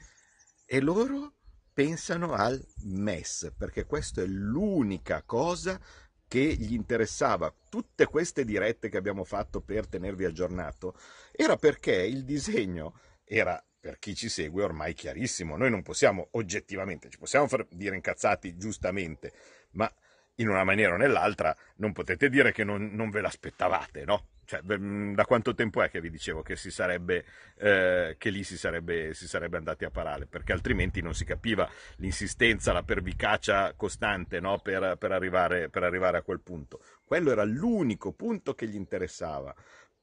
e 0.65 0.79
loro 0.81 1.33
pensano 1.73 2.33
al 2.33 2.63
MES, 2.83 3.53
perché 3.57 3.85
questa 3.85 4.21
è 4.21 4.25
l'unica 4.25 5.23
cosa 5.23 5.79
che 6.27 6.55
gli 6.55 6.73
interessava. 6.73 7.53
Tutte 7.69 8.05
queste 8.07 8.43
dirette 8.43 8.89
che 8.89 8.97
abbiamo 8.97 9.23
fatto 9.23 9.61
per 9.61 9.87
tenervi 9.87 10.25
aggiornato 10.25 10.97
era 11.31 11.57
perché 11.57 11.93
il 11.93 12.23
disegno 12.25 12.99
era 13.23 13.63
per 13.83 13.99
chi 13.99 14.15
ci 14.15 14.29
segue 14.29 14.63
ormai 14.63 14.93
chiarissimo. 14.93 15.57
Noi 15.57 15.69
non 15.69 15.81
possiamo 15.81 16.29
oggettivamente, 16.31 17.09
ci 17.09 17.17
possiamo 17.17 17.49
far 17.49 17.67
dire 17.69 17.97
incazzati 17.97 18.55
giustamente, 18.55 19.33
ma 19.71 19.93
in 20.35 20.47
una 20.47 20.63
maniera 20.63 20.93
o 20.93 20.97
nell'altra 20.97 21.53
non 21.75 21.91
potete 21.91 22.29
dire 22.29 22.53
che 22.53 22.63
non, 22.63 22.91
non 22.93 23.09
ve 23.09 23.19
l'aspettavate, 23.19 24.05
no? 24.05 24.27
Cioè, 24.45 24.61
da 24.61 25.25
quanto 25.25 25.53
tempo 25.53 25.83
è 25.83 25.89
che 25.89 25.99
vi 25.99 26.09
dicevo 26.09 26.43
che, 26.43 26.55
si 26.55 26.71
sarebbe, 26.71 27.25
eh, 27.57 28.15
che 28.17 28.29
lì 28.29 28.45
si 28.45 28.57
sarebbe, 28.57 29.13
si 29.13 29.27
sarebbe, 29.27 29.57
andati 29.57 29.83
a 29.83 29.89
parare? 29.89 30.27
Perché 30.27 30.53
altrimenti 30.53 31.01
non 31.01 31.13
si 31.13 31.25
capiva 31.25 31.69
l'insistenza, 31.97 32.71
la 32.71 32.83
pervicacia 32.83 33.73
costante 33.73 34.39
no? 34.39 34.59
per, 34.59 34.95
per, 34.97 35.11
arrivare, 35.11 35.67
per 35.67 35.83
arrivare 35.83 36.19
a 36.19 36.21
quel 36.21 36.39
punto. 36.39 36.79
Quello 37.05 37.31
era 37.31 37.43
l'unico 37.43 38.13
punto 38.13 38.53
che 38.53 38.65
gli 38.65 38.75
interessava, 38.75 39.53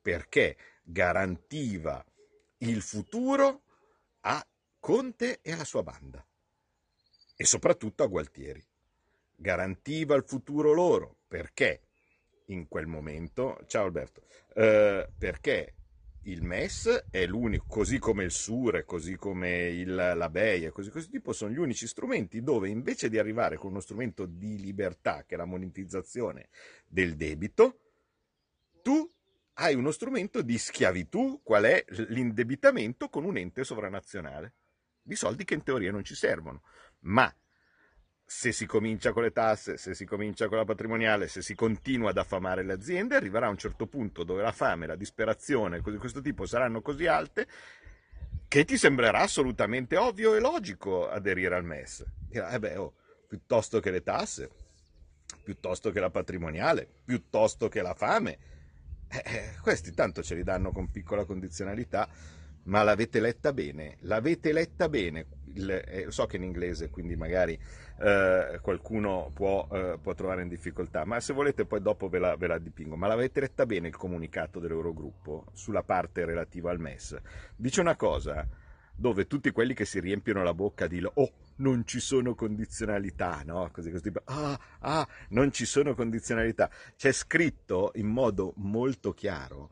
perché 0.02 0.56
garantiva 0.82 2.04
il 2.58 2.82
futuro 2.82 3.62
a 4.21 4.45
Conte 4.79 5.41
e 5.43 5.53
alla 5.53 5.65
sua 5.65 5.83
banda. 5.83 6.25
E 7.37 7.45
soprattutto 7.45 8.03
a 8.03 8.07
Gualtieri. 8.07 8.65
Garantiva 9.35 10.15
il 10.15 10.25
futuro 10.27 10.73
loro. 10.73 11.19
Perché? 11.27 11.83
In 12.47 12.67
quel 12.67 12.87
momento, 12.87 13.61
ciao 13.67 13.85
Alberto, 13.85 14.27
eh, 14.55 15.09
perché 15.17 15.75
il 16.25 16.43
MES 16.43 17.07
è 17.11 17.25
l'unico, 17.25 17.65
così 17.67 17.99
come 17.99 18.25
il 18.25 18.31
SURE, 18.31 18.85
così 18.85 19.17
come 19.17 19.69
il, 19.69 19.95
la 19.95 20.29
BEI 20.29 20.67
e 20.67 20.71
così 20.71 20.91
così 20.91 21.09
tipo, 21.09 21.33
sono 21.33 21.53
gli 21.53 21.59
unici 21.59 21.87
strumenti 21.87 22.43
dove 22.43 22.69
invece 22.69 23.09
di 23.09 23.19
arrivare 23.19 23.57
con 23.57 23.71
uno 23.71 23.81
strumento 23.81 24.27
di 24.27 24.59
libertà, 24.59 25.25
che 25.25 25.35
è 25.35 25.39
la 25.39 25.45
monetizzazione 25.45 26.49
del 26.87 27.15
debito, 27.17 27.79
tu 28.83 29.11
hai 29.61 29.75
uno 29.75 29.90
strumento 29.90 30.40
di 30.40 30.57
schiavitù, 30.57 31.40
qual 31.43 31.64
è 31.64 31.85
l'indebitamento 32.09 33.11
con 33.11 33.25
un 33.25 33.37
ente 33.37 33.62
sovranazionale, 33.62 34.55
di 35.02 35.14
soldi 35.14 35.45
che 35.45 35.55
in 35.55 35.62
teoria 35.62 35.93
non 35.93 36.02
ci 36.02 36.14
servono. 36.14 36.62
Ma 37.00 37.33
se 38.25 38.52
si 38.52 38.64
comincia 38.64 39.12
con 39.12 39.23
le 39.23 39.33
tasse, 39.33 39.76
se 39.76 39.95
si 39.95 40.07
comincia 40.07 40.49
con 40.49 40.57
la 40.57 40.64
patrimoniale, 40.64 41.29
se 41.29 41.43
si 41.43 41.55
continua 41.55 42.11
ad 42.11 42.17
affamare 42.17 42.62
le 42.62 42.73
aziende, 42.73 43.17
arriverà 43.17 43.50
un 43.50 43.59
certo 43.59 43.87
punto 43.87 44.25
dove 44.25 44.40
la 44.40 44.52
fame, 44.52 44.87
la 44.87 44.97
disperazione 44.97 45.83
di 45.83 45.97
questo 45.99 46.23
tipo 46.23 46.47
saranno 46.47 46.81
così 46.81 47.07
alte 47.07 47.47
che 48.49 48.64
ti 48.64 48.79
sembrerà 48.79 49.19
assolutamente 49.19 49.97
ovvio 49.97 50.35
e 50.35 50.40
logico 50.40 51.07
aderire 51.07 51.55
al 51.55 51.64
MES. 51.64 52.05
Eh 52.31 52.59
beh, 52.59 52.76
oh, 52.76 52.95
piuttosto 53.29 53.79
che 53.79 53.90
le 53.90 54.02
tasse, 54.02 54.50
piuttosto 55.45 55.90
che 55.90 56.00
la 56.00 56.11
patrimoniale, 56.11 56.88
piuttosto 57.05 57.69
che 57.69 57.83
la 57.83 57.95
fame, 57.95 58.38
eh, 59.11 59.23
eh, 59.25 59.55
questi 59.61 59.93
tanto 59.93 60.23
ce 60.23 60.35
li 60.35 60.43
danno 60.43 60.71
con 60.71 60.90
piccola 60.90 61.25
condizionalità, 61.25 62.09
ma 62.64 62.83
l'avete 62.83 63.21
letta 63.21 63.52
bene, 63.52 63.97
l'avete 64.00 64.52
letta 64.52 64.88
bene, 64.88 65.26
Il, 65.55 65.69
eh, 65.71 66.07
so 66.11 66.26
che 66.26 66.37
in 66.37 66.45
inglese, 66.45 66.90
quindi 66.90 67.17
magari 67.17 67.59
eh, 67.99 68.61
qualcuno 68.62 69.31
può, 69.35 69.67
eh, 69.73 69.99
può, 70.00 70.14
trovare 70.14 70.43
in 70.43 70.49
difficoltà, 70.49 71.05
ma 71.05 71.19
se 71.19 71.33
volete 71.33 71.64
poi 71.64 71.83
dopo 71.83 72.09
ve 72.09 72.19
la, 72.21 72.37
ve 72.37 72.47
la 72.47 72.59
dipingo, 72.59 72.97
ma 72.97 73.09
l'avete 73.09 73.40
letta 73.40 73.67
bene 73.67 73.88
il 73.88 73.97
comunicato 73.97 74.61
dell'Eurogruppo 74.61 75.47
sulla 75.52 75.83
parte 75.83 76.25
relativa 76.25 76.71
al 76.71 76.79
MES. 76.79 77.19
Dice 77.57 77.81
una 77.81 77.97
cosa, 77.97 78.47
dove 78.95 79.26
tutti 79.26 79.50
quelli 79.50 79.75
che 79.75 79.85
si 79.85 79.99
riempiono 79.99 80.43
la 80.43 80.55
bocca 80.55 80.87
di 80.87 81.02
oh, 81.02 81.33
non 81.61 81.87
ci 81.87 82.00
sono 82.00 82.35
condizionalità, 82.35 83.43
no? 83.45 83.71
Così, 83.73 83.90
così, 83.90 84.11
ah, 84.25 84.61
ah, 84.81 85.09
non 85.31 85.52
ci 85.52 85.64
sono 85.64 85.95
condizionalità. 85.95 86.71
C'è 86.97 87.12
scritto 87.12 87.93
in 87.95 88.07
modo 88.07 88.52
molto 88.57 89.12
chiaro, 89.12 89.71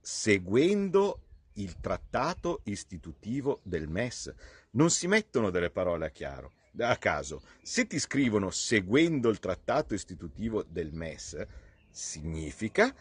seguendo 0.00 1.22
il 1.54 1.80
trattato 1.80 2.60
istitutivo 2.64 3.60
del 3.64 3.88
MES. 3.88 4.32
Non 4.72 4.90
si 4.90 5.06
mettono 5.06 5.50
delle 5.50 5.70
parole 5.70 6.06
a 6.06 6.10
chiaro, 6.10 6.52
a 6.78 6.96
caso. 6.96 7.42
Se 7.62 7.86
ti 7.86 7.98
scrivono 7.98 8.50
seguendo 8.50 9.30
il 9.30 9.38
trattato 9.38 9.94
istitutivo 9.94 10.62
del 10.62 10.92
MES, 10.92 11.46
significa 11.90 12.94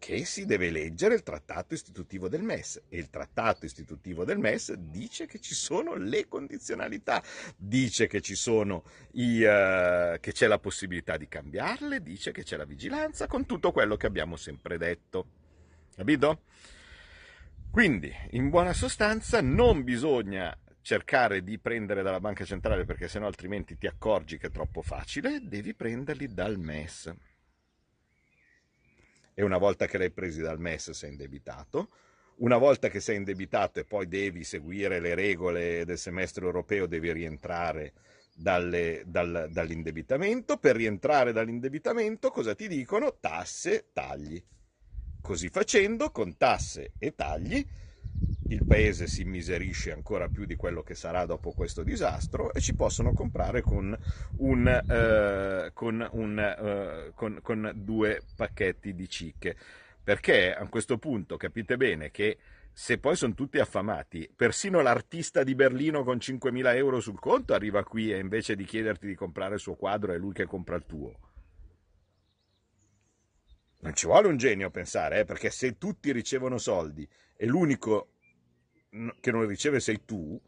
che 0.00 0.24
si 0.24 0.46
deve 0.46 0.70
leggere 0.70 1.14
il 1.14 1.22
trattato 1.22 1.74
istitutivo 1.74 2.28
del 2.30 2.42
MES 2.42 2.82
e 2.88 2.96
il 2.96 3.10
trattato 3.10 3.66
istitutivo 3.66 4.24
del 4.24 4.38
MES 4.38 4.72
dice 4.72 5.26
che 5.26 5.38
ci 5.40 5.54
sono 5.54 5.94
le 5.94 6.26
condizionalità, 6.26 7.22
dice 7.54 8.06
che, 8.06 8.16
i, 8.16 9.42
uh, 9.42 10.18
che 10.18 10.32
c'è 10.32 10.46
la 10.46 10.58
possibilità 10.58 11.18
di 11.18 11.28
cambiarle, 11.28 12.02
dice 12.02 12.32
che 12.32 12.42
c'è 12.42 12.56
la 12.56 12.64
vigilanza 12.64 13.26
con 13.26 13.44
tutto 13.44 13.72
quello 13.72 13.96
che 13.96 14.06
abbiamo 14.06 14.36
sempre 14.36 14.78
detto. 14.78 15.26
Capito? 15.94 16.44
Quindi, 17.70 18.10
in 18.30 18.48
buona 18.48 18.72
sostanza, 18.72 19.42
non 19.42 19.84
bisogna 19.84 20.56
cercare 20.80 21.44
di 21.44 21.58
prendere 21.58 22.02
dalla 22.02 22.20
banca 22.20 22.46
centrale 22.46 22.86
perché 22.86 23.06
sennò 23.06 23.26
altrimenti 23.26 23.76
ti 23.76 23.86
accorgi 23.86 24.38
che 24.38 24.46
è 24.46 24.50
troppo 24.50 24.80
facile, 24.80 25.40
devi 25.42 25.74
prenderli 25.74 26.32
dal 26.32 26.58
MES 26.58 27.14
e 29.34 29.42
una 29.42 29.58
volta 29.58 29.86
che 29.86 29.98
l'hai 29.98 30.10
presi 30.10 30.40
dal 30.40 30.60
MES 30.60 30.90
sei 30.90 31.10
indebitato. 31.10 31.88
Una 32.36 32.56
volta 32.56 32.88
che 32.88 33.00
sei 33.00 33.16
indebitato 33.16 33.80
e 33.80 33.84
poi 33.84 34.08
devi 34.08 34.44
seguire 34.44 34.98
le 34.98 35.14
regole 35.14 35.84
del 35.84 35.98
semestre 35.98 36.46
europeo, 36.46 36.86
devi 36.86 37.12
rientrare 37.12 37.92
dalle, 38.34 39.02
dal, 39.06 39.48
dall'indebitamento. 39.50 40.56
Per 40.56 40.74
rientrare 40.74 41.32
dall'indebitamento 41.32 42.30
cosa 42.30 42.54
ti 42.54 42.66
dicono? 42.66 43.18
Tasse, 43.20 43.90
tagli. 43.92 44.42
Così 45.20 45.48
facendo, 45.50 46.10
con 46.10 46.36
tasse 46.38 46.92
e 46.98 47.14
tagli, 47.14 47.64
il 48.50 48.64
paese 48.66 49.06
si 49.06 49.22
immiserisce 49.22 49.92
ancora 49.92 50.28
più 50.28 50.44
di 50.44 50.56
quello 50.56 50.82
che 50.82 50.94
sarà 50.94 51.24
dopo 51.24 51.52
questo 51.52 51.82
disastro 51.82 52.52
e 52.52 52.60
ci 52.60 52.74
possono 52.74 53.12
comprare 53.12 53.60
con, 53.60 53.96
un, 54.38 54.66
eh, 54.66 55.70
con, 55.72 56.08
un, 56.12 56.38
eh, 56.38 57.12
con, 57.14 57.38
con 57.42 57.72
due 57.76 58.22
pacchetti 58.34 58.94
di 58.94 59.08
cicche. 59.08 59.56
Perché 60.02 60.52
a 60.52 60.66
questo 60.68 60.98
punto 60.98 61.36
capite 61.36 61.76
bene 61.76 62.10
che 62.10 62.38
se 62.72 62.98
poi 62.98 63.14
sono 63.14 63.34
tutti 63.34 63.58
affamati, 63.58 64.28
persino 64.34 64.80
l'artista 64.80 65.44
di 65.44 65.54
Berlino 65.54 66.02
con 66.02 66.16
5.000 66.16 66.74
euro 66.74 67.00
sul 67.00 67.18
conto 67.20 67.54
arriva 67.54 67.84
qui 67.84 68.12
e 68.12 68.18
invece 68.18 68.56
di 68.56 68.64
chiederti 68.64 69.06
di 69.06 69.14
comprare 69.14 69.54
il 69.54 69.60
suo 69.60 69.74
quadro 69.74 70.12
è 70.12 70.18
lui 70.18 70.32
che 70.32 70.46
compra 70.46 70.76
il 70.76 70.86
tuo. 70.86 71.29
Non 73.80 73.94
ci 73.94 74.06
vuole 74.06 74.28
un 74.28 74.36
genio 74.36 74.66
a 74.66 74.70
pensare, 74.70 75.20
eh, 75.20 75.24
perché 75.24 75.50
se 75.50 75.78
tutti 75.78 76.12
ricevono 76.12 76.58
soldi 76.58 77.08
e 77.36 77.46
l'unico 77.46 78.12
che 79.20 79.30
non 79.30 79.46
riceve 79.46 79.80
sei 79.80 80.04
tu, 80.04 80.38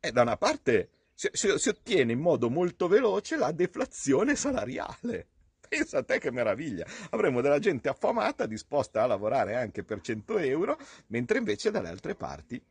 e 0.00 0.12
da 0.12 0.22
una 0.22 0.36
parte 0.36 0.90
si, 1.14 1.28
si, 1.32 1.58
si 1.58 1.68
ottiene 1.68 2.12
in 2.12 2.20
modo 2.20 2.50
molto 2.50 2.88
veloce 2.88 3.36
la 3.36 3.52
deflazione 3.52 4.36
salariale. 4.36 5.28
Pensa 5.68 5.98
a 5.98 6.02
te 6.02 6.18
che 6.18 6.30
meraviglia! 6.30 6.86
Avremo 7.10 7.40
della 7.40 7.58
gente 7.58 7.88
affamata 7.88 8.46
disposta 8.46 9.02
a 9.02 9.06
lavorare 9.06 9.56
anche 9.56 9.82
per 9.82 10.00
100 10.00 10.38
euro, 10.38 10.78
mentre 11.08 11.38
invece 11.38 11.70
dalle 11.70 11.88
altre 11.88 12.14
parti 12.14 12.62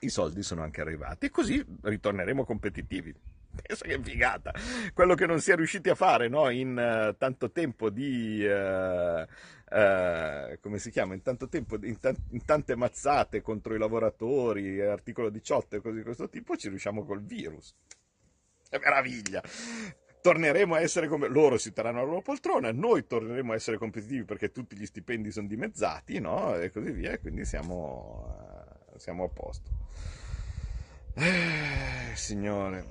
i 0.00 0.08
soldi 0.08 0.42
sono 0.42 0.62
anche 0.62 0.80
arrivati 0.80 1.26
e 1.26 1.30
così 1.30 1.64
ritorneremo 1.82 2.44
competitivi. 2.44 3.14
Pensa 3.66 3.86
che 3.86 4.00
figata! 4.02 4.52
Quello 4.92 5.14
che 5.14 5.26
non 5.26 5.40
si 5.40 5.50
è 5.50 5.56
riusciti 5.56 5.88
a 5.88 5.94
fare 5.94 6.28
no? 6.28 6.50
in 6.50 6.76
uh, 6.76 7.16
tanto 7.16 7.50
tempo 7.50 7.90
di... 7.90 8.44
Uh, 8.44 9.22
uh, 9.22 10.58
come 10.60 10.78
si 10.78 10.90
chiama? 10.90 11.14
In 11.14 11.22
tanto 11.22 11.48
tempo, 11.48 11.76
in, 11.82 11.98
t- 11.98 12.14
in, 12.30 12.44
tante 12.44 12.74
mazzate 12.76 13.42
contro 13.42 13.74
i 13.74 13.78
lavoratori, 13.78 14.80
articolo 14.80 15.30
18 15.30 15.76
e 15.76 15.80
cose 15.80 15.96
di 15.96 16.02
questo 16.02 16.28
tipo, 16.28 16.56
ci 16.56 16.68
riusciamo 16.68 17.04
col 17.04 17.22
virus. 17.22 17.74
È 18.68 18.78
meraviglia! 18.78 19.42
torneremo 20.24 20.74
a 20.74 20.80
essere 20.80 21.06
come 21.06 21.28
loro 21.28 21.58
si 21.58 21.74
terranno 21.74 21.98
la 21.98 22.06
loro 22.06 22.22
poltrona, 22.22 22.72
noi 22.72 23.06
torneremo 23.06 23.52
a 23.52 23.56
essere 23.56 23.76
competitivi 23.76 24.24
perché 24.24 24.52
tutti 24.52 24.74
gli 24.74 24.86
stipendi 24.86 25.30
sono 25.30 25.46
dimezzati, 25.46 26.18
no? 26.18 26.56
E 26.56 26.70
così 26.70 26.92
via, 26.92 27.12
e 27.12 27.20
quindi 27.20 27.44
siamo, 27.44 28.34
siamo 28.96 29.24
a 29.24 29.28
posto. 29.28 29.70
Eh, 31.12 32.16
signore, 32.16 32.86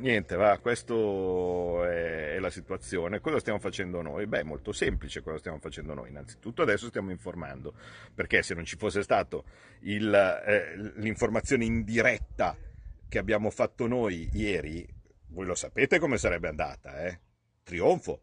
niente, 0.00 0.36
va, 0.36 0.58
questa 0.58 0.94
è, 0.94 2.34
è, 2.34 2.38
la 2.38 2.50
situazione. 2.50 3.20
Cosa 3.20 3.38
stiamo 3.38 3.58
facendo 3.58 4.02
noi? 4.02 4.26
Beh, 4.26 4.42
molto 4.42 4.72
semplice 4.72 5.22
cosa 5.22 5.38
stiamo 5.38 5.58
facendo 5.58 5.94
noi. 5.94 6.08
Innanzitutto 6.08 6.62
adesso 6.62 6.88
stiamo 6.88 7.10
informando, 7.10 7.74
perché 8.14 8.42
se 8.42 8.54
non 8.54 8.64
ci 8.64 8.76
fosse 8.76 9.02
stato 9.02 9.44
il, 9.80 10.12
eh, 10.12 10.92
l'informazione 11.00 11.64
in 11.64 11.84
diretta 11.84 12.56
che 13.08 13.18
abbiamo 13.18 13.50
fatto 13.50 13.86
noi 13.86 14.28
ieri, 14.32 14.86
voi 15.28 15.46
lo 15.46 15.54
sapete 15.54 15.98
come 15.98 16.18
sarebbe 16.18 16.48
andata, 16.48 17.04
eh? 17.04 17.20
Trionfo. 17.62 18.22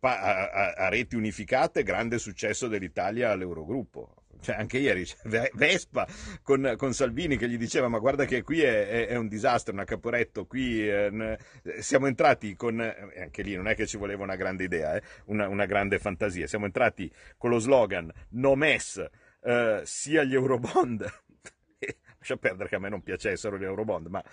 A, 0.00 0.20
a, 0.20 0.72
a, 0.72 0.88
reti 0.88 1.16
unificate, 1.16 1.82
grande 1.82 2.18
successo 2.18 2.68
dell'Italia 2.68 3.32
all'Eurogruppo. 3.32 4.25
Cioè, 4.40 4.56
anche 4.56 4.78
ieri 4.78 5.04
Vespa 5.54 6.06
con, 6.42 6.74
con, 6.76 6.92
Salvini 6.92 7.36
che 7.36 7.48
gli 7.48 7.56
diceva 7.56 7.88
ma 7.88 7.98
guarda 7.98 8.24
che 8.24 8.42
qui 8.42 8.62
è, 8.62 8.88
è, 8.88 9.06
è 9.08 9.16
un 9.16 9.28
disastro, 9.28 9.72
una 9.72 9.84
caporetto, 9.84 10.46
qui 10.46 10.88
eh, 10.88 11.38
siamo 11.80 12.06
entrati 12.06 12.54
con, 12.54 12.80
anche 12.80 13.42
lì 13.42 13.54
non 13.54 13.68
è 13.68 13.74
che 13.74 13.86
ci 13.86 13.96
voleva 13.96 14.22
una 14.22 14.36
grande 14.36 14.64
idea, 14.64 14.94
eh, 14.96 15.02
una, 15.26 15.48
una, 15.48 15.66
grande 15.66 15.98
fantasia, 15.98 16.46
siamo 16.46 16.66
entrati 16.66 17.10
con 17.36 17.50
lo 17.50 17.58
slogan 17.58 18.10
no 18.30 18.54
mess 18.54 19.04
eh, 19.42 19.80
sia 19.84 20.22
gli 20.24 20.34
Eurobond, 20.34 21.00
lascia 22.18 22.36
perdere 22.36 22.68
che 22.68 22.76
a 22.76 22.78
me 22.78 22.88
non 22.88 23.02
piacessero 23.02 23.58
gli 23.58 23.64
Eurobond, 23.64 24.06
ma 24.06 24.24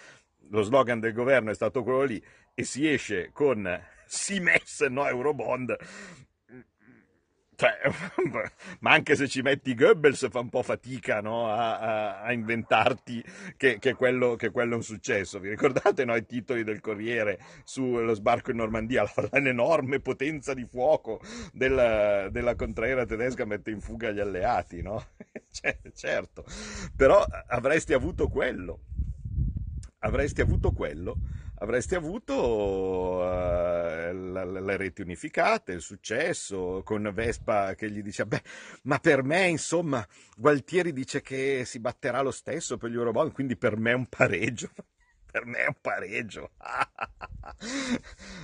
lo 0.50 0.62
slogan 0.62 1.00
del 1.00 1.14
governo 1.14 1.52
è 1.52 1.56
stato 1.56 1.84
quello 1.84 2.04
lì 2.04 2.24
e 2.54 2.64
si 2.64 2.88
esce 2.88 3.32
con 3.32 3.82
si 4.06 4.40
mess 4.40 4.86
no 4.88 5.08
Eurobond 5.08 5.76
cioè, 7.64 7.80
ma 8.80 8.92
anche 8.92 9.16
se 9.16 9.30
ci 9.30 9.42
metti 9.42 9.74
Goebbels 9.74 10.30
fa 10.30 10.40
un 10.40 10.50
po' 10.50 10.64
fatica 10.64 11.22
no? 11.22 11.48
a, 11.48 11.80
a, 11.80 12.22
a, 12.24 12.34
inventarti 12.34 13.24
che, 13.56 13.80
che, 13.80 13.94
quello, 13.94 14.36
che, 14.36 14.52
quello, 14.52 14.74
è 14.74 14.76
un 14.76 14.84
successo. 14.84 15.40
Vi 15.40 15.48
ricordate 15.48 16.04
no, 16.04 16.14
i 16.14 16.26
titoli 16.26 16.66
del 16.66 16.82
Corriere 16.82 17.40
sullo 17.64 18.14
sbarco 18.14 18.52
in 18.52 18.58
Normandia? 18.58 19.06
L'enorme 19.32 20.02
potenza 20.02 20.54
di 20.54 20.66
fuoco 20.66 21.22
della, 21.54 22.28
della 22.30 22.56
contraera 22.56 23.06
tedesca 23.06 23.46
mette 23.46 23.72
in 23.72 23.80
fuga 23.80 24.12
gli 24.12 24.20
alleati, 24.20 24.82
no? 24.82 25.02
cioè, 25.50 25.78
certo, 25.94 26.44
però 26.96 27.26
avresti 27.48 27.94
avuto 27.94 28.28
quello. 28.28 28.82
Avresti 30.00 30.42
avuto 30.42 30.74
quello 30.74 31.16
avresti 31.64 31.96
avuto 31.96 32.34
uh, 32.36 34.12
le 34.12 34.78
reti 34.78 35.02
unificate, 35.02 35.72
il 35.72 35.82
successo, 35.82 36.82
con 36.84 37.10
Vespa 37.14 37.74
che 37.74 37.90
gli 37.90 38.02
dice, 38.02 38.26
beh, 38.26 38.42
ma 38.84 39.00
per 39.00 39.24
me, 39.24 39.48
insomma, 39.48 40.06
Gualtieri 40.36 40.92
dice 40.92 41.22
che 41.22 41.64
si 41.66 41.80
batterà 41.80 42.22
lo 42.22 42.32
stesso 42.32 42.78
per 42.78 42.90
gli 42.90 42.96
Eurobond, 42.96 43.32
quindi 43.32 43.56
per 43.56 43.78
me 43.78 43.92
è 43.92 43.96
un 43.96 44.08
pareggio 44.08 44.70
per 45.34 45.48
me 45.48 45.64
è 45.64 45.68
un 45.68 45.78
pareggio. 45.82 46.52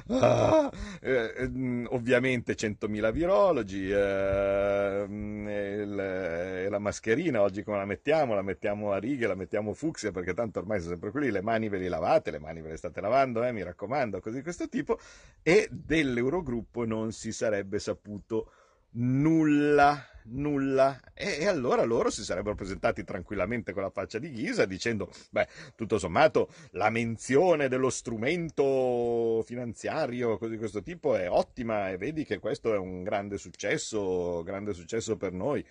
ah, 0.07 0.71
eh, 1.01 1.47
mm, 1.47 1.85
ovviamente 1.89 2.55
100.000 2.55 3.11
virologi 3.11 3.91
eh, 3.91 5.05
e 5.47 6.67
la 6.67 6.79
mascherina 6.79 7.43
oggi 7.43 7.61
come 7.61 7.77
la 7.77 7.85
mettiamo? 7.85 8.33
La 8.33 8.41
mettiamo 8.41 8.91
a 8.91 8.97
righe, 8.97 9.27
la 9.27 9.35
mettiamo 9.35 9.73
fucsia 9.73 10.09
perché 10.09 10.33
tanto 10.33 10.57
ormai 10.57 10.79
sono 10.79 10.93
sempre 10.93 11.11
quelli, 11.11 11.29
le 11.29 11.43
mani 11.43 11.69
ve 11.69 11.77
le 11.77 11.89
lavate, 11.89 12.31
le 12.31 12.39
mani 12.39 12.61
ve 12.61 12.69
le 12.69 12.77
state 12.77 12.99
lavando, 13.01 13.43
eh, 13.43 13.51
mi 13.51 13.61
raccomando, 13.61 14.19
così 14.19 14.37
di 14.37 14.43
questo 14.43 14.67
tipo 14.67 14.97
e 15.43 15.67
dell'Eurogruppo 15.69 16.85
non 16.85 17.11
si 17.11 17.31
sarebbe 17.31 17.77
saputo 17.77 18.51
nulla, 18.91 20.05
nulla. 20.23 20.99
E, 21.13 21.37
e, 21.39 21.47
allora 21.47 21.83
loro 21.83 22.09
si 22.09 22.23
sarebbero 22.23 22.55
presentati 22.55 23.03
tranquillamente 23.03 23.73
con 23.73 23.83
la 23.83 23.89
faccia 23.89 24.19
di 24.19 24.31
ghisa 24.31 24.65
dicendo, 24.65 25.11
beh, 25.29 25.47
tutto 25.75 25.97
sommato 25.97 26.49
la 26.71 26.89
menzione 26.89 27.67
dello 27.67 27.89
strumento 27.89 29.41
finanziario 29.45 30.37
di 30.41 30.57
questo 30.57 30.81
tipo 30.81 31.15
è 31.15 31.29
ottima 31.29 31.89
e 31.89 31.97
vedi 31.97 32.23
che 32.23 32.39
questo 32.39 32.73
è 32.73 32.77
un 32.77 33.03
grande 33.03 33.37
successo, 33.37 34.43
grande 34.43 34.73
successo 34.73 35.17
per 35.17 35.33
noi. 35.33 35.65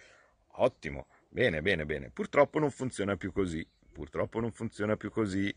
Ottimo, 0.60 1.06
bene, 1.28 1.62
bene, 1.62 1.84
bene. 1.84 2.10
Purtroppo 2.10 2.58
non 2.58 2.70
funziona 2.70 3.16
più 3.16 3.32
così. 3.32 3.66
Purtroppo 3.92 4.40
non 4.40 4.52
funziona 4.52 4.96
più 4.96 5.10
così. 5.10 5.54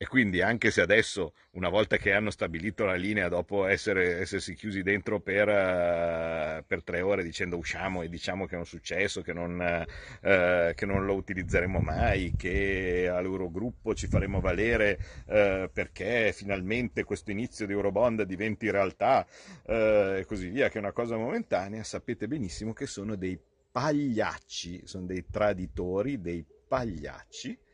E 0.00 0.06
quindi 0.06 0.40
anche 0.42 0.70
se 0.70 0.80
adesso, 0.80 1.32
una 1.54 1.68
volta 1.68 1.96
che 1.96 2.12
hanno 2.12 2.30
stabilito 2.30 2.84
la 2.84 2.94
linea, 2.94 3.28
dopo 3.28 3.66
essere, 3.66 4.20
essersi 4.20 4.54
chiusi 4.54 4.84
dentro 4.84 5.18
per, 5.18 5.48
uh, 5.48 6.64
per, 6.64 6.84
tre 6.84 7.00
ore 7.00 7.24
dicendo 7.24 7.56
usciamo 7.56 8.02
e 8.02 8.08
diciamo 8.08 8.46
che 8.46 8.54
è 8.54 8.58
un 8.58 8.64
successo, 8.64 9.22
che 9.22 9.32
non, 9.32 9.58
uh, 9.58 10.72
che 10.72 10.86
non 10.86 11.04
lo 11.04 11.14
utilizzeremo 11.14 11.80
mai, 11.80 12.32
che 12.36 13.10
all'Eurogruppo 13.12 13.92
ci 13.96 14.06
faremo 14.06 14.38
valere 14.38 15.00
uh, 15.26 15.68
perché 15.72 16.32
finalmente 16.32 17.02
questo 17.02 17.32
inizio 17.32 17.66
di 17.66 17.72
Eurobond 17.72 18.22
diventi 18.22 18.70
realtà 18.70 19.26
e 19.66 20.24
così 20.28 20.48
via, 20.48 20.68
che 20.68 20.76
è 20.76 20.80
una 20.80 20.92
cosa 20.92 21.16
momentanea, 21.16 21.82
sapete 21.82 22.28
benissimo 22.28 22.72
che 22.72 22.86
sono 22.86 23.16
dei 23.16 23.36
pagliacci, 23.72 24.82
sono 24.84 25.06
dei 25.06 25.24
traditori, 25.28 26.20
dei 26.20 26.46
pagliacci 26.68 27.66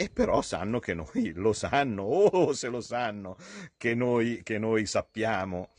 e 0.00 0.10
però 0.10 0.42
sanno 0.42 0.78
che 0.78 0.94
noi 0.94 1.32
lo 1.34 1.52
sanno, 1.52 2.04
oh 2.04 2.52
se 2.52 2.68
lo 2.68 2.80
sanno, 2.80 3.36
che 3.76 3.96
noi, 3.96 4.42
che 4.44 4.56
noi 4.56 4.86
sappiamo, 4.86 5.70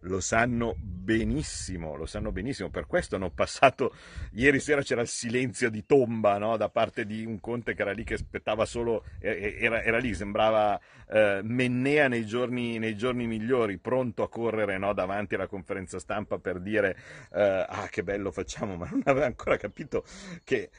lo 0.00 0.20
sanno 0.20 0.74
benissimo, 0.78 1.94
lo 1.94 2.06
sanno 2.06 2.32
benissimo, 2.32 2.70
per 2.70 2.86
questo 2.86 3.16
hanno 3.16 3.28
passato, 3.28 3.94
ieri 4.32 4.60
sera 4.60 4.80
c'era 4.80 5.02
il 5.02 5.08
silenzio 5.08 5.68
di 5.68 5.84
tomba 5.84 6.38
no? 6.38 6.56
da 6.56 6.70
parte 6.70 7.04
di 7.04 7.26
un 7.26 7.38
conte 7.38 7.74
che 7.74 7.82
era 7.82 7.92
lì 7.92 8.02
che 8.02 8.14
aspettava 8.14 8.64
solo, 8.64 9.04
era, 9.20 9.82
era 9.82 9.98
lì, 9.98 10.14
sembrava 10.14 10.80
eh, 11.10 11.40
Mennea 11.42 12.08
nei 12.08 12.24
giorni, 12.24 12.78
nei 12.78 12.96
giorni, 12.96 13.26
migliori, 13.26 13.76
pronto 13.76 14.22
a 14.22 14.30
correre 14.30 14.78
no? 14.78 14.94
davanti 14.94 15.34
alla 15.34 15.48
conferenza 15.48 15.98
stampa 15.98 16.38
per 16.38 16.60
dire 16.60 16.96
eh, 17.34 17.66
ah 17.68 17.88
che 17.90 18.02
bello 18.02 18.30
facciamo, 18.30 18.76
ma 18.78 18.88
non 18.90 19.02
aveva 19.04 19.26
ancora 19.26 19.58
capito 19.58 20.02
che 20.44 20.70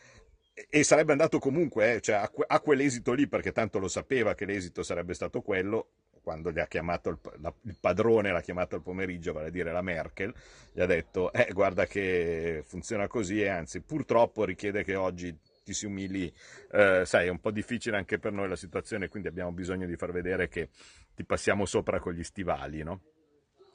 e 0.70 0.84
sarebbe 0.84 1.12
andato 1.12 1.38
comunque, 1.38 1.96
eh, 1.96 2.02
cioè 2.02 2.16
a, 2.16 2.32
a, 2.48 2.60
quell'esito 2.60 3.14
lì, 3.14 3.28
perché 3.28 3.52
tanto 3.52 3.78
lo 3.78 3.88
sapeva 3.88 4.34
che 4.34 4.46
l'esito 4.46 4.82
sarebbe 4.82 5.14
stato 5.14 5.42
quello, 5.42 5.90
quando 6.24 6.52
gli 6.52 6.60
ha 6.60 6.66
chiamato 6.66 7.10
il, 7.10 7.20
la, 7.40 7.54
il 7.62 7.78
padrone, 7.80 8.32
l'ha 8.32 8.42
chiamato 8.42 8.76
al 8.76 8.82
pomeriggio, 8.82 9.34
vale 9.34 9.48
a 9.48 9.52
dire 9.52 9.72
la 9.72 9.84
Merkel, 9.84 10.34
gli 10.74 10.82
ha 10.82 10.88
detto, 10.88 11.32
eh, 11.32 11.50
guarda 11.54 11.86
che 11.86 12.64
funziona 12.66 13.08
così 13.08 13.42
e 13.42 13.50
anzi 13.50 13.82
purtroppo 13.82 14.44
richiede 14.44 14.84
che 14.84 14.96
oggi 14.96 15.38
ti 15.64 15.74
si 15.74 15.86
umili, 15.86 16.34
eh, 16.72 17.04
sai, 17.06 17.28
è 17.28 17.30
un 17.30 17.40
po' 17.40 17.52
difficile 17.52 17.98
anche 17.98 18.18
per 18.18 18.32
noi 18.32 18.50
la 18.50 18.56
situazione, 18.56 19.10
quindi 19.10 19.28
abbiamo 19.28 19.52
bisogno 19.52 19.86
di 19.86 19.96
far 19.96 20.12
vedere 20.12 20.48
che 20.48 20.70
ti 21.14 21.24
passiamo 21.24 21.66
sopra 21.66 22.00
con 22.00 22.14
gli 22.14 22.24
stivali, 22.24 22.84
no? 22.84 23.02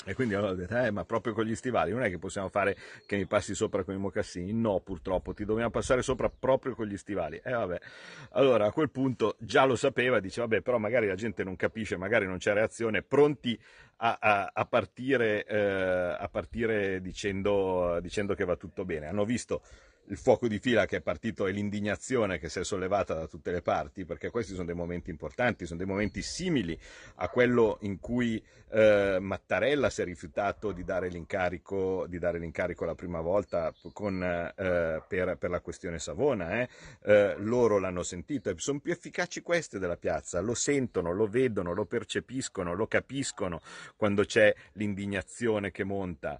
E 0.05 0.15
quindi 0.15 0.35
allora 0.35 0.55
detto, 0.55 0.77
eh, 0.77 0.91
ma 0.91 1.05
proprio 1.05 1.33
con 1.33 1.45
gli 1.45 1.55
stivali, 1.55 1.93
non 1.93 2.03
è 2.03 2.11
che 2.11 2.19
possiamo 2.19 2.49
fare 2.49 2.77
che 3.07 3.17
mi 3.17 3.27
passi 3.27 3.55
sopra 3.55 3.85
con 3.85 3.95
i 3.95 3.99
mocassini? 3.99 4.53
No, 4.53 4.81
purtroppo, 4.81 5.33
ti 5.33 5.45
dobbiamo 5.45 5.71
passare 5.71 6.03
sopra 6.03 6.29
proprio 6.29 6.75
con 6.75 6.87
gli 6.87 6.97
stivali. 6.97 7.37
E 7.37 7.51
eh, 7.51 7.53
vabbè, 7.53 7.81
allora 8.31 8.67
a 8.67 8.73
quel 8.73 8.91
punto 8.91 9.37
già 9.39 9.65
lo 9.65 9.77
sapeva, 9.77 10.21
dice, 10.21 10.41
vabbè, 10.41 10.61
però 10.61 10.79
magari 10.79 11.07
la 11.07 11.15
gente 11.15 11.45
non 11.45 11.57
capisce, 11.57 11.97
magari 11.97 12.27
non 12.27 12.39
c'è 12.39 12.53
reazione, 12.53 13.03
pronti 13.03 13.59
a, 13.97 14.19
a, 14.21 14.51
a 14.53 14.65
partire, 14.65 15.45
eh, 15.45 16.17
a 16.19 16.29
partire 16.31 17.01
dicendo, 17.01 17.99
dicendo 18.01 18.35
che 18.35 18.45
va 18.45 18.57
tutto 18.57 18.85
bene. 18.85 19.07
Hanno 19.07 19.25
visto 19.25 19.63
il 20.07 20.17
fuoco 20.17 20.49
di 20.49 20.59
fila 20.59 20.87
che 20.87 20.97
è 20.97 21.01
partito 21.01 21.47
e 21.47 21.53
l'indignazione 21.53 22.39
che 22.39 22.49
si 22.49 22.61
è 22.61 22.65
sollevata 22.65 23.15
da 23.15 23.27
tutte 23.27 23.51
le 23.53 23.63
parti, 23.63 24.05
perché 24.05 24.31
questi 24.31 24.53
sono 24.53 24.67
dei 24.67 24.75
momenti 24.75 25.11
importanti, 25.11 25.67
sono 25.67 25.79
dei 25.79 25.87
momenti 25.89 26.23
simili 26.23 26.79
a 27.17 27.29
quello 27.29 27.79
in 27.83 27.99
cui 27.99 28.43
eh, 28.71 29.19
Mattarella 29.21 29.91
si 29.91 30.03
è 30.03 30.05
rifiutato 30.05 30.73
di 30.73 30.83
dare 30.83 31.09
l'incarico, 31.09 32.07
di 32.09 32.19
dare 32.19 32.39
l'incarico 32.39 32.85
la 32.85 32.95
prima 32.95 33.21
volta 33.21 33.73
con, 33.93 34.23
eh, 34.23 35.03
per, 35.07 35.37
per, 35.37 35.51
la 35.51 35.61
questione 35.61 35.99
Savona. 35.99 36.61
Eh. 36.61 36.69
eh 37.05 37.37
loro 37.39 37.79
l'hanno 37.79 38.03
sentito 38.03 38.51
e 38.51 38.55
sono 38.57 38.81
più 38.81 38.93
efficaci 38.93 39.43
queste 39.43 39.79
della 39.79 39.97
piazza, 39.97 40.41
lo 40.41 40.55
sentono, 40.55 41.13
lo 41.13 41.27
vedono, 41.27 41.73
lo 41.73 41.85
percepiscono, 41.85 42.75
lo 42.75 42.87
capiscono 42.87 43.61
quando 43.97 44.25
c'è 44.25 44.55
l'indignazione 44.73 45.71
che 45.71 45.85
monta. 45.85 46.39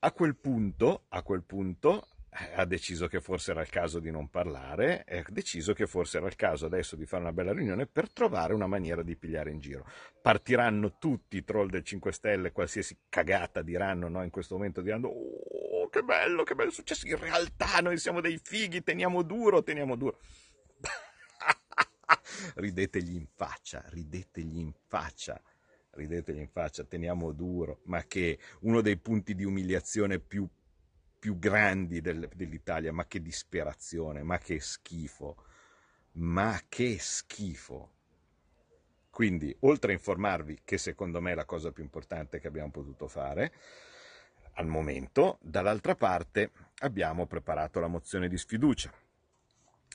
A 0.00 0.12
quel 0.12 0.36
punto, 0.36 1.06
a 1.08 1.22
quel 1.22 1.42
punto 1.42 2.06
ha 2.30 2.64
deciso 2.64 3.08
che 3.08 3.20
forse 3.20 3.52
era 3.52 3.62
il 3.62 3.70
caso 3.70 3.98
di 4.00 4.10
non 4.10 4.28
parlare, 4.28 5.04
ha 5.08 5.24
deciso 5.28 5.72
che 5.72 5.86
forse 5.86 6.18
era 6.18 6.26
il 6.26 6.36
caso 6.36 6.66
adesso 6.66 6.94
di 6.94 7.06
fare 7.06 7.22
una 7.22 7.32
bella 7.32 7.52
riunione 7.52 7.86
per 7.86 8.10
trovare 8.10 8.52
una 8.52 8.66
maniera 8.66 9.02
di 9.02 9.16
pigliare 9.16 9.50
in 9.50 9.60
giro. 9.60 9.86
Partiranno 10.20 10.98
tutti 10.98 11.38
i 11.38 11.44
troll 11.44 11.68
del 11.68 11.82
5 11.82 12.12
Stelle, 12.12 12.52
qualsiasi 12.52 12.96
cagata 13.08 13.62
diranno 13.62 14.08
no? 14.08 14.22
in 14.22 14.30
questo 14.30 14.56
momento, 14.56 14.82
diranno 14.82 15.08
oh 15.08 15.88
che 15.88 16.02
bello, 16.02 16.42
che 16.42 16.54
bello 16.54 16.70
è 16.70 16.72
successo, 16.72 17.06
in 17.06 17.18
realtà 17.18 17.80
noi 17.80 17.96
siamo 17.98 18.20
dei 18.20 18.38
fighi, 18.42 18.82
teniamo 18.82 19.22
duro, 19.22 19.62
teniamo 19.62 19.96
duro. 19.96 20.20
ridetegli 22.56 23.16
in 23.16 23.26
faccia, 23.34 23.82
ridetegli 23.88 24.58
in 24.58 24.72
faccia 24.86 25.40
ridetegli 25.98 26.38
in 26.38 26.48
faccia, 26.48 26.84
teniamo 26.84 27.32
duro, 27.32 27.80
ma 27.86 28.04
che 28.04 28.38
uno 28.60 28.80
dei 28.80 28.96
punti 28.96 29.34
di 29.34 29.42
umiliazione 29.44 30.20
più 30.20 30.48
più 31.18 31.38
grandi 31.38 32.00
del, 32.00 32.28
dell'Italia, 32.34 32.92
ma 32.92 33.06
che 33.06 33.20
disperazione, 33.20 34.22
ma 34.22 34.38
che 34.38 34.60
schifo, 34.60 35.44
ma 36.12 36.60
che 36.68 36.98
schifo. 36.98 37.92
Quindi, 39.10 39.54
oltre 39.60 39.92
a 39.92 39.94
informarvi, 39.94 40.60
che 40.64 40.78
secondo 40.78 41.20
me 41.20 41.32
è 41.32 41.34
la 41.34 41.44
cosa 41.44 41.72
più 41.72 41.82
importante 41.82 42.38
che 42.38 42.46
abbiamo 42.46 42.70
potuto 42.70 43.08
fare 43.08 43.52
al 44.54 44.66
momento, 44.66 45.38
dall'altra 45.40 45.94
parte 45.94 46.50
abbiamo 46.80 47.26
preparato 47.26 47.80
la 47.80 47.88
mozione 47.88 48.28
di 48.28 48.36
sfiducia. 48.36 48.92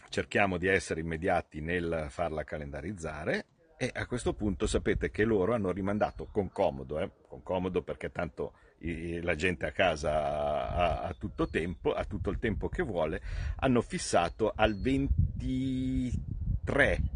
Cerchiamo 0.10 0.58
di 0.58 0.68
essere 0.68 1.00
immediati 1.00 1.62
nel 1.62 2.08
farla 2.10 2.44
calendarizzare 2.44 3.46
e 3.78 3.92
a 3.94 4.06
questo 4.06 4.34
punto 4.34 4.68
sapete 4.68 5.10
che 5.10 5.26
loro 5.26 5.54
hanno 5.54 5.72
rimandato 5.72 6.28
con 6.28 6.52
comodo, 6.52 7.00
eh? 7.00 7.12
con 7.28 7.44
comodo 7.44 7.82
perché 7.82 8.12
tanto 8.12 8.54
la 9.22 9.36
gente 9.36 9.66
a 9.66 9.72
casa 9.72 11.02
ha, 11.04 11.16
tutto, 11.18 11.48
tempo, 11.48 11.94
ha 11.94 12.04
tutto 12.06 12.30
il 12.30 12.40
tempo 12.40 12.68
che 12.70 12.84
vuole, 12.84 13.22
hanno 13.58 13.82
fissato 13.82 14.52
al 14.56 14.76
23, 14.76 16.12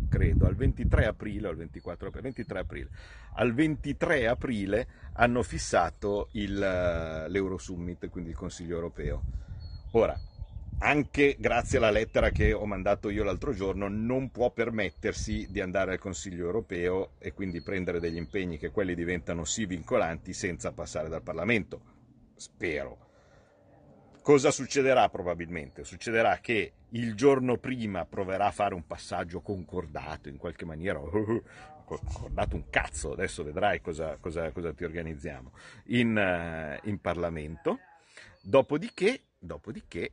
credo, 0.10 0.48
al 0.48 0.56
23 0.56 1.06
aprile 1.06 1.48
al 1.48 1.56
24 1.56 2.08
aprile, 2.08 2.24
23 2.24 2.60
aprile. 2.60 2.90
Al 3.34 3.54
23 3.54 4.28
aprile 4.28 4.88
hanno 5.14 5.44
fissato 5.44 6.30
il, 6.32 6.58
l'Eurosummit, 6.58 8.10
quindi 8.10 8.30
il 8.32 8.36
Consiglio 8.36 8.76
europeo. 8.76 9.22
Ora, 9.92 10.20
anche 10.80 11.36
grazie 11.40 11.80
alla 11.80 11.90
lettera 11.90 12.30
che 12.30 12.54
ho 12.54 12.66
mandato 12.66 13.10
io 13.10 13.24
l'altro 13.24 13.54
giorno, 13.54 13.88
non 13.88 14.30
può 14.30 14.52
permettersi 14.52 15.48
di 15.50 15.60
andare 15.60 15.94
al 15.94 16.00
Consiglio 16.00 16.46
europeo 16.46 17.12
e 17.18 17.34
quindi 17.34 17.62
prendere 17.62 18.00
degli 18.00 18.18
impegni 18.18 18.58
che 18.58 18.70
quelli 18.70 18.94
diventano 18.94 19.44
sì 19.44 19.66
vincolanti 19.66 20.34
senza 20.34 20.72
passare 20.72 21.10
dal 21.10 21.24
Parlamento. 21.24 21.82
Spero. 22.36 23.06
Cosa 24.22 24.52
succederà 24.52 25.10
probabilmente? 25.10 25.84
Succederà 25.84 26.38
che 26.40 26.74
il 26.90 27.16
giorno 27.16 27.58
prima 27.58 28.06
proverà 28.06 28.48
a 28.48 28.52
fare 28.52 28.76
un 28.76 28.86
passaggio 28.86 29.42
concordato 29.42 30.30
in 30.30 30.38
qualche 30.38 30.66
maniera, 30.66 31.00
concordato 31.86 32.56
un 32.56 32.70
cazzo, 32.70 33.14
adesso 33.14 33.44
vedrai 33.44 33.82
cosa, 33.82 34.18
cosa, 34.20 34.52
cosa 34.52 34.74
ti 34.74 34.84
organizziamo, 34.84 35.54
in, 35.86 36.18
eh, 36.18 36.80
in 36.84 37.00
Parlamento, 37.00 37.80
dopodiché, 38.42 39.22
dopodiché 39.40 40.12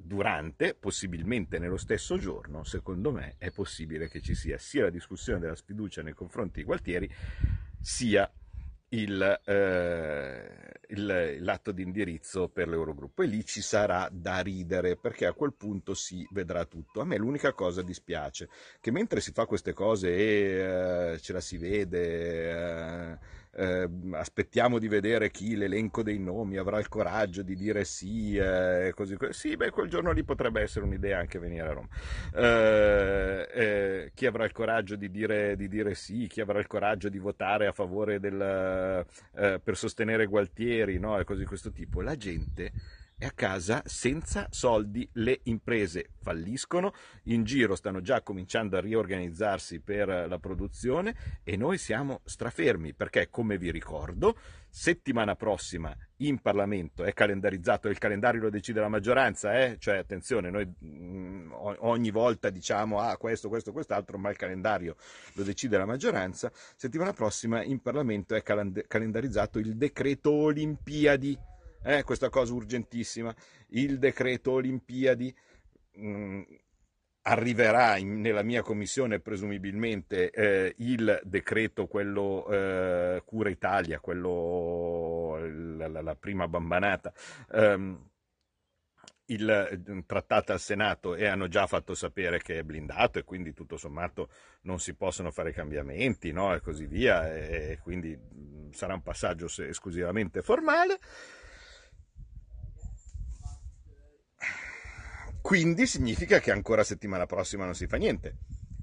durante, 0.00 0.74
possibilmente 0.74 1.58
nello 1.58 1.76
stesso 1.76 2.16
giorno, 2.18 2.64
secondo 2.64 3.10
me 3.10 3.34
è 3.38 3.50
possibile 3.50 4.08
che 4.08 4.20
ci 4.20 4.34
sia 4.34 4.56
sia 4.58 4.84
la 4.84 4.90
discussione 4.90 5.40
della 5.40 5.56
sfiducia 5.56 6.02
nei 6.02 6.14
confronti 6.14 6.60
di 6.60 6.64
Gualtieri, 6.64 7.10
sia 7.80 8.30
il, 8.90 9.40
eh, 9.44 10.80
il, 10.88 11.36
l'atto 11.40 11.72
di 11.72 11.82
indirizzo 11.82 12.48
per 12.48 12.68
l'Eurogruppo 12.68 13.22
e 13.22 13.26
lì 13.26 13.44
ci 13.44 13.60
sarà 13.60 14.08
da 14.10 14.40
ridere 14.40 14.96
perché 14.96 15.26
a 15.26 15.34
quel 15.34 15.52
punto 15.52 15.94
si 15.94 16.26
vedrà 16.30 16.64
tutto. 16.64 17.00
A 17.00 17.04
me 17.04 17.16
l'unica 17.16 17.52
cosa 17.52 17.82
dispiace 17.82 18.48
che 18.80 18.90
mentre 18.90 19.20
si 19.20 19.32
fa 19.32 19.44
queste 19.46 19.72
cose 19.72 20.14
e 20.14 21.12
eh, 21.14 21.18
ce 21.20 21.32
la 21.32 21.40
si 21.40 21.58
vede, 21.58 22.50
eh, 22.50 23.18
eh, 23.58 23.88
aspettiamo 24.12 24.78
di 24.78 24.86
vedere 24.86 25.32
chi 25.32 25.56
l'elenco 25.56 26.04
dei 26.04 26.18
nomi 26.20 26.58
avrà 26.58 26.78
il 26.78 26.88
coraggio 26.88 27.42
di 27.42 27.56
dire 27.56 27.84
sì, 27.84 28.36
eh, 28.36 28.92
così, 28.94 29.16
sì, 29.30 29.56
beh, 29.56 29.70
quel 29.70 29.88
giorno 29.88 30.12
lì 30.12 30.22
potrebbe 30.22 30.62
essere 30.62 30.84
un'idea 30.84 31.18
anche 31.18 31.40
venire 31.40 31.68
a 31.68 31.72
Roma. 31.72 31.88
Eh, 32.34 33.48
eh, 33.52 34.10
chi 34.14 34.26
avrà 34.26 34.44
il 34.44 34.52
coraggio 34.52 34.94
di 34.94 35.10
dire, 35.10 35.56
di 35.56 35.66
dire, 35.66 35.94
sì, 35.94 36.28
chi 36.28 36.40
avrà 36.40 36.60
il 36.60 36.68
coraggio 36.68 37.08
di 37.08 37.18
votare 37.18 37.66
a 37.66 37.72
favore 37.72 38.20
del, 38.20 39.04
eh, 39.34 39.60
per 39.62 39.76
sostenere 39.76 40.26
Gualtieri, 40.26 40.98
no? 40.98 41.18
e 41.18 41.24
cose 41.24 41.40
di 41.40 41.46
questo 41.46 41.72
tipo. 41.72 42.00
La 42.00 42.16
gente 42.16 42.72
è 43.18 43.26
a 43.26 43.32
casa 43.32 43.82
senza 43.84 44.46
soldi, 44.50 45.08
le 45.14 45.40
imprese 45.44 46.10
falliscono, 46.20 46.92
in 47.24 47.42
giro 47.42 47.74
stanno 47.74 48.00
già 48.00 48.22
cominciando 48.22 48.76
a 48.76 48.80
riorganizzarsi 48.80 49.80
per 49.80 50.26
la 50.28 50.38
produzione 50.38 51.40
e 51.42 51.56
noi 51.56 51.78
siamo 51.78 52.20
strafermi 52.24 52.94
perché, 52.94 53.28
come 53.28 53.58
vi 53.58 53.72
ricordo, 53.72 54.38
settimana 54.70 55.34
prossima 55.34 55.94
in 56.18 56.40
Parlamento 56.40 57.02
è 57.02 57.12
calendarizzato, 57.12 57.88
il 57.88 57.98
calendario 57.98 58.42
lo 58.42 58.50
decide 58.50 58.80
la 58.80 58.88
maggioranza, 58.88 59.58
eh? 59.60 59.78
cioè 59.80 59.96
attenzione, 59.96 60.50
noi 60.50 60.72
mm, 60.84 61.52
ogni 61.78 62.10
volta 62.10 62.50
diciamo 62.50 63.00
ah 63.00 63.16
questo, 63.16 63.48
questo, 63.48 63.72
quest'altro, 63.72 64.16
ma 64.18 64.30
il 64.30 64.36
calendario 64.36 64.94
lo 65.32 65.42
decide 65.42 65.76
la 65.76 65.86
maggioranza, 65.86 66.52
settimana 66.76 67.12
prossima 67.12 67.64
in 67.64 67.80
Parlamento 67.80 68.36
è 68.36 68.42
calendarizzato 68.42 69.58
il 69.58 69.76
decreto 69.76 70.30
Olimpiadi 70.30 71.56
eh, 71.88 72.02
questa 72.02 72.28
cosa 72.28 72.52
urgentissima, 72.52 73.34
il 73.68 73.98
decreto 73.98 74.52
Olimpiadi 74.52 75.34
mh, 75.92 76.06
mm, 76.06 76.42
arriverà 77.22 77.96
in, 77.96 78.20
nella 78.20 78.42
mia 78.42 78.60
commissione 78.60 79.20
presumibilmente 79.20 80.30
eh, 80.30 80.74
il 80.78 81.18
decreto, 81.24 81.86
quello 81.86 82.46
eh, 82.50 83.22
Cura 83.24 83.48
Italia, 83.48 84.00
quello, 84.00 85.38
la, 85.76 85.88
la, 85.88 86.02
la 86.02 86.14
prima 86.14 86.46
bambanata. 86.46 87.12
Um, 87.52 88.06
il 89.30 90.04
trattato 90.06 90.52
al 90.52 90.60
Senato 90.60 91.14
e 91.14 91.26
hanno 91.26 91.48
già 91.48 91.66
fatto 91.66 91.94
sapere 91.94 92.40
che 92.40 92.58
è 92.58 92.62
blindato 92.62 93.18
e 93.18 93.24
quindi 93.24 93.52
tutto 93.52 93.76
sommato 93.76 94.30
non 94.62 94.78
si 94.78 94.94
possono 94.94 95.30
fare 95.30 95.52
cambiamenti 95.52 96.32
no? 96.32 96.54
e 96.54 96.60
così 96.60 96.86
via 96.86 97.30
e 97.34 97.78
quindi 97.82 98.16
mm, 98.16 98.70
sarà 98.70 98.94
un 98.94 99.02
passaggio 99.02 99.46
esclusivamente 99.62 100.40
formale. 100.40 100.98
Quindi 105.48 105.86
significa 105.86 106.40
che 106.40 106.50
ancora 106.50 106.84
settimana 106.84 107.24
prossima 107.24 107.64
non 107.64 107.74
si 107.74 107.86
fa 107.86 107.96
niente. 107.96 108.34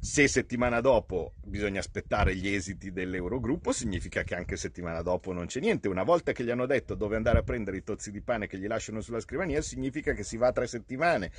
Se 0.06 0.28
settimana 0.28 0.82
dopo 0.82 1.34
bisogna 1.44 1.80
aspettare 1.80 2.36
gli 2.36 2.48
esiti 2.48 2.91
dell'Eurogruppo, 2.91 3.72
significa 3.72 4.22
che 4.22 4.36
anche 4.36 4.56
settimana 4.56 5.02
dopo 5.02 5.34
non 5.34 5.48
c'è 5.48 5.60
niente. 5.60 5.88
Una 5.88 6.04
volta 6.04 6.32
che 6.32 6.44
gli 6.44 6.52
hanno 6.52 6.68
detto 6.68 6.94
dove 6.94 7.15
andare 7.15 7.39
a 7.39 7.41
prendere 7.41 7.78
i 7.78 7.84
tozzi 7.84 8.12
di 8.12 8.22
pane 8.22 8.46
che 8.46 8.60
gli 8.60 8.68
lasciano 8.68 9.02
sulla 9.02 9.20
scrivania, 9.20 9.63
significa 9.63 10.13
che 10.13 10.22
si 10.22 10.38
va 10.38 10.52
tre 10.52 10.68
settimane. 10.68 11.32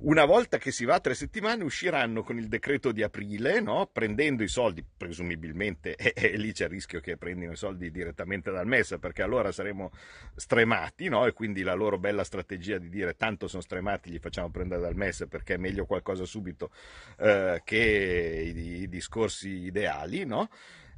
Una 0.00 0.24
volta 0.24 0.58
che 0.58 0.72
si 0.72 0.84
va 0.84 0.98
tre 0.98 1.14
settimane, 1.14 1.62
usciranno 1.62 2.24
con 2.24 2.38
il 2.38 2.48
decreto 2.48 2.90
di 2.90 3.04
aprile, 3.04 3.60
no? 3.60 3.88
prendendo 3.90 4.42
i 4.42 4.48
soldi, 4.48 4.84
presumibilmente, 4.84 5.94
e, 5.94 6.12
e, 6.16 6.36
lì 6.38 6.52
c'è 6.52 6.64
il 6.64 6.70
rischio 6.70 6.98
che 6.98 7.16
prendano 7.16 7.52
i 7.52 7.56
soldi 7.56 7.88
direttamente 7.92 8.50
dal 8.50 8.66
MES, 8.66 8.96
perché 8.98 9.22
allora 9.22 9.52
saremo 9.52 9.92
stremati, 10.34 11.08
no? 11.08 11.24
e 11.24 11.32
quindi 11.32 11.62
la 11.62 11.74
loro 11.74 11.98
bella 11.98 12.24
strategia 12.24 12.78
di 12.78 12.88
dire 12.88 13.14
tanto 13.14 13.46
sono 13.46 13.62
stremati, 13.62 14.10
li 14.10 14.18
facciamo 14.18 14.50
prendere 14.50 14.80
dal 14.80 14.96
MES 14.96 15.26
perché 15.28 15.54
è 15.54 15.56
meglio 15.56 15.86
qualcosa 15.86 16.24
subito 16.24 16.72
eh, 17.16 17.62
che 17.64 18.06
i, 18.08 18.82
i 18.82 18.88
discorsi 18.88 19.48
ideali, 19.48 20.24
no? 20.24 20.48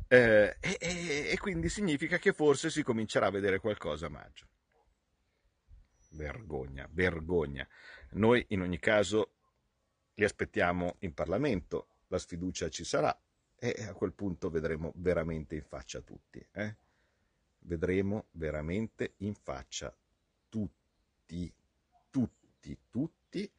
Eh, 0.08 0.56
e, 0.58 0.78
e, 1.30 1.38
quindi 1.38 1.68
significa 1.68 2.18
che 2.18 2.32
forse 2.32 2.68
si 2.68 2.82
comincerà 2.82 3.26
a 3.26 3.30
vedere 3.30 3.60
qualcosa 3.60 4.06
a 4.06 4.10
maggio. 4.10 4.46
Vergogna, 6.10 6.88
vergogna. 6.90 7.66
Noi 8.12 8.44
in 8.48 8.62
ogni 8.62 8.80
caso 8.80 9.34
li 10.14 10.24
aspettiamo 10.24 10.96
in 11.00 11.14
Parlamento, 11.14 11.86
la 12.08 12.18
sfiducia 12.18 12.68
ci 12.68 12.82
sarà 12.84 13.16
e 13.56 13.84
a 13.86 13.92
quel 13.92 14.12
punto 14.12 14.50
vedremo 14.50 14.92
veramente 14.96 15.54
in 15.54 15.62
faccia 15.62 16.00
tutti. 16.00 16.44
Eh? 16.50 16.76
Vedremo 17.60 18.26
veramente 18.32 19.12
in 19.18 19.34
faccia 19.34 19.94
tutti, 20.48 21.52
tutti, 22.10 22.78
tutti 22.90 23.52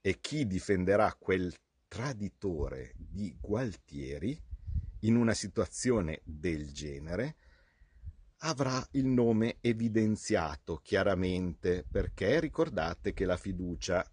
e 0.00 0.20
chi 0.20 0.46
difenderà 0.46 1.14
quel 1.14 1.50
traditore 1.94 2.92
di 2.96 3.38
Gualtieri 3.40 4.36
in 5.02 5.14
una 5.14 5.32
situazione 5.32 6.22
del 6.24 6.72
genere 6.72 7.36
avrà 8.38 8.84
il 8.94 9.06
nome 9.06 9.58
evidenziato 9.60 10.80
chiaramente 10.82 11.86
perché 11.88 12.40
ricordate 12.40 13.12
che 13.12 13.24
la 13.24 13.36
fiducia 13.36 14.04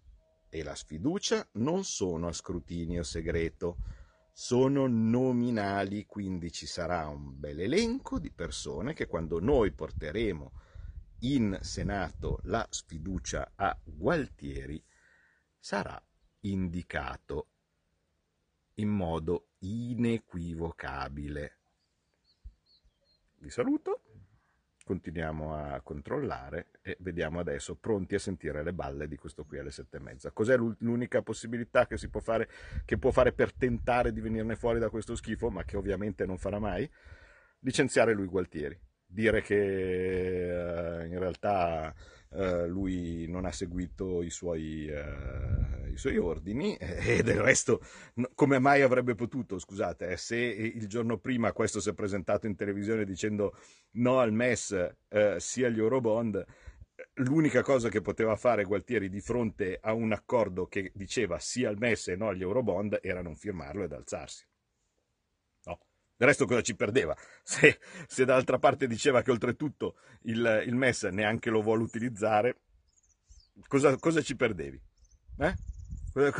e 0.48 0.62
la 0.62 0.76
sfiducia 0.76 1.44
non 1.54 1.82
sono 1.82 2.28
a 2.28 2.32
scrutinio 2.32 3.02
segreto, 3.02 3.78
sono 4.32 4.86
nominali, 4.86 6.06
quindi 6.06 6.52
ci 6.52 6.66
sarà 6.66 7.08
un 7.08 7.36
bel 7.36 7.58
elenco 7.58 8.20
di 8.20 8.30
persone 8.30 8.94
che 8.94 9.08
quando 9.08 9.40
noi 9.40 9.72
porteremo 9.72 10.52
in 11.22 11.58
Senato 11.60 12.38
la 12.44 12.64
sfiducia 12.70 13.54
a 13.56 13.76
Gualtieri, 13.82 14.80
sarà 15.58 16.00
indicato 16.42 17.48
in 18.74 18.88
modo 18.88 19.48
inequivocabile. 19.60 21.58
Vi 23.38 23.50
saluto, 23.50 24.02
continuiamo 24.84 25.54
a 25.54 25.80
controllare 25.80 26.70
e 26.80 26.96
vediamo 27.00 27.40
adesso 27.40 27.74
pronti 27.76 28.14
a 28.14 28.18
sentire 28.18 28.62
le 28.62 28.72
balle 28.72 29.08
di 29.08 29.16
questo 29.16 29.44
qui 29.44 29.58
alle 29.58 29.70
sette 29.70 29.96
e 29.96 30.00
mezza. 30.00 30.30
Cos'è 30.30 30.56
l'unica 30.56 31.22
possibilità 31.22 31.86
che 31.86 31.96
si 31.96 32.08
può 32.08 32.20
fare, 32.20 32.48
che 32.84 32.98
può 32.98 33.10
fare 33.10 33.32
per 33.32 33.52
tentare 33.52 34.12
di 34.12 34.20
venirne 34.20 34.56
fuori 34.56 34.78
da 34.78 34.90
questo 34.90 35.16
schifo, 35.16 35.50
ma 35.50 35.64
che 35.64 35.76
ovviamente 35.76 36.24
non 36.24 36.38
farà 36.38 36.58
mai? 36.58 36.88
Licenziare 37.60 38.12
lui 38.12 38.26
Gualtieri 38.26 38.78
dire 39.12 39.42
che 39.42 41.02
eh, 41.02 41.06
in 41.06 41.18
realtà 41.18 41.94
eh, 42.34 42.66
lui 42.66 43.26
non 43.28 43.44
ha 43.44 43.52
seguito 43.52 44.22
i 44.22 44.30
suoi, 44.30 44.86
eh, 44.86 45.90
i 45.92 45.96
suoi, 45.96 46.18
ordini 46.18 46.76
e 46.80 47.22
del 47.22 47.40
resto 47.40 47.80
come 48.34 48.58
mai 48.58 48.82
avrebbe 48.82 49.14
potuto, 49.14 49.58
scusate, 49.58 50.08
eh, 50.08 50.16
se 50.16 50.36
il 50.36 50.86
giorno 50.86 51.18
prima 51.18 51.52
questo 51.52 51.80
si 51.80 51.90
è 51.90 51.94
presentato 51.94 52.46
in 52.46 52.56
televisione 52.56 53.04
dicendo 53.04 53.56
no 53.92 54.18
al 54.18 54.32
MES 54.32 54.94
eh, 55.08 55.36
sia 55.38 55.66
agli 55.66 55.78
Eurobond, 55.78 56.44
l'unica 57.14 57.62
cosa 57.62 57.88
che 57.88 58.00
poteva 58.00 58.36
fare 58.36 58.64
Gualtieri 58.64 59.08
di 59.08 59.20
fronte 59.20 59.78
a 59.80 59.92
un 59.92 60.12
accordo 60.12 60.66
che 60.66 60.90
diceva 60.94 61.38
sì 61.38 61.64
al 61.64 61.76
MES 61.78 62.08
e 62.08 62.16
no 62.16 62.28
agli 62.28 62.42
Eurobond 62.42 62.98
era 63.02 63.22
non 63.22 63.36
firmarlo 63.36 63.84
ed 63.84 63.92
alzarsi. 63.92 64.46
Del 66.22 66.30
resto 66.30 66.46
cosa 66.46 66.62
ci 66.62 66.76
perdeva? 66.76 67.16
Se, 67.42 67.80
se 68.06 68.24
dall'altra 68.24 68.60
parte 68.60 68.86
diceva 68.86 69.22
che 69.22 69.32
oltretutto 69.32 69.96
il, 70.26 70.62
il 70.66 70.76
MES 70.76 71.02
neanche 71.06 71.50
lo 71.50 71.62
vuole 71.62 71.82
utilizzare, 71.82 72.60
cosa, 73.66 73.96
cosa 73.96 74.22
ci 74.22 74.36
perdevi? 74.36 74.80
Eh? 75.38 75.54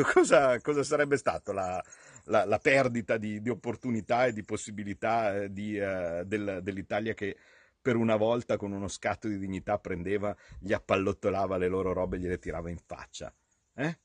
Cosa, 0.05 0.61
cosa, 0.61 0.85
sarebbe 0.85 1.17
stata 1.17 1.53
la, 1.53 1.83
la, 2.27 2.45
la 2.45 2.59
perdita 2.61 3.17
di, 3.17 3.43
di, 3.43 3.49
opportunità 3.49 4.27
e 4.27 4.33
di 4.33 4.45
possibilità 4.45 5.35
eh, 5.35 5.53
di, 5.53 5.77
uh, 5.77 6.23
del, 6.27 6.61
dell'Italia 6.63 7.13
che 7.15 7.37
per 7.81 7.97
una 7.97 8.15
volta 8.15 8.57
con 8.57 8.71
uno 8.71 8.87
scatto 8.87 9.27
di 9.27 9.37
dignità 9.37 9.81
prendeva, 9.81 10.37
gli 10.61 10.73
appallottolava 10.73 11.57
le 11.57 11.67
loro 11.67 11.93
robe 11.93 12.19
e 12.19 12.21
gliele 12.21 12.39
tirava 12.39 12.71
in 12.71 12.79
faccia? 12.79 13.35
Eh? 13.75 13.99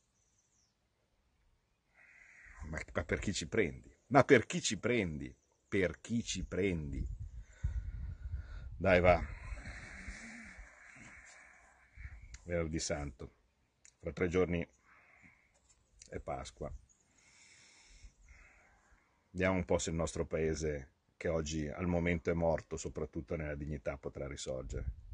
Ma, 2.69 2.79
ma 2.93 3.03
per 3.03 3.19
chi 3.19 3.31
ci 3.31 3.47
prendi? 3.47 3.95
Ma 4.07 4.23
per 4.23 4.47
chi 4.47 4.59
ci 4.59 4.79
prendi? 4.79 5.35
Per 5.67 5.99
chi 5.99 6.23
ci 6.23 6.43
prendi. 6.45 7.05
Dai, 8.77 8.99
va. 8.99 9.21
Venerdì 12.43 12.79
Santo. 12.79 13.31
Fra 13.99 14.11
tre 14.13 14.27
giorni 14.27 14.65
è 16.09 16.19
Pasqua. 16.19 16.71
Vediamo 19.31 19.57
un 19.57 19.65
po' 19.65 19.77
se 19.77 19.89
il 19.89 19.95
nostro 19.95 20.25
paese, 20.25 20.93
che 21.17 21.27
oggi 21.27 21.67
al 21.67 21.87
momento 21.87 22.29
è 22.29 22.33
morto, 22.33 22.77
soprattutto 22.77 23.35
nella 23.35 23.55
dignità, 23.55 23.97
potrà 23.97 24.27
risorgere. 24.27 25.06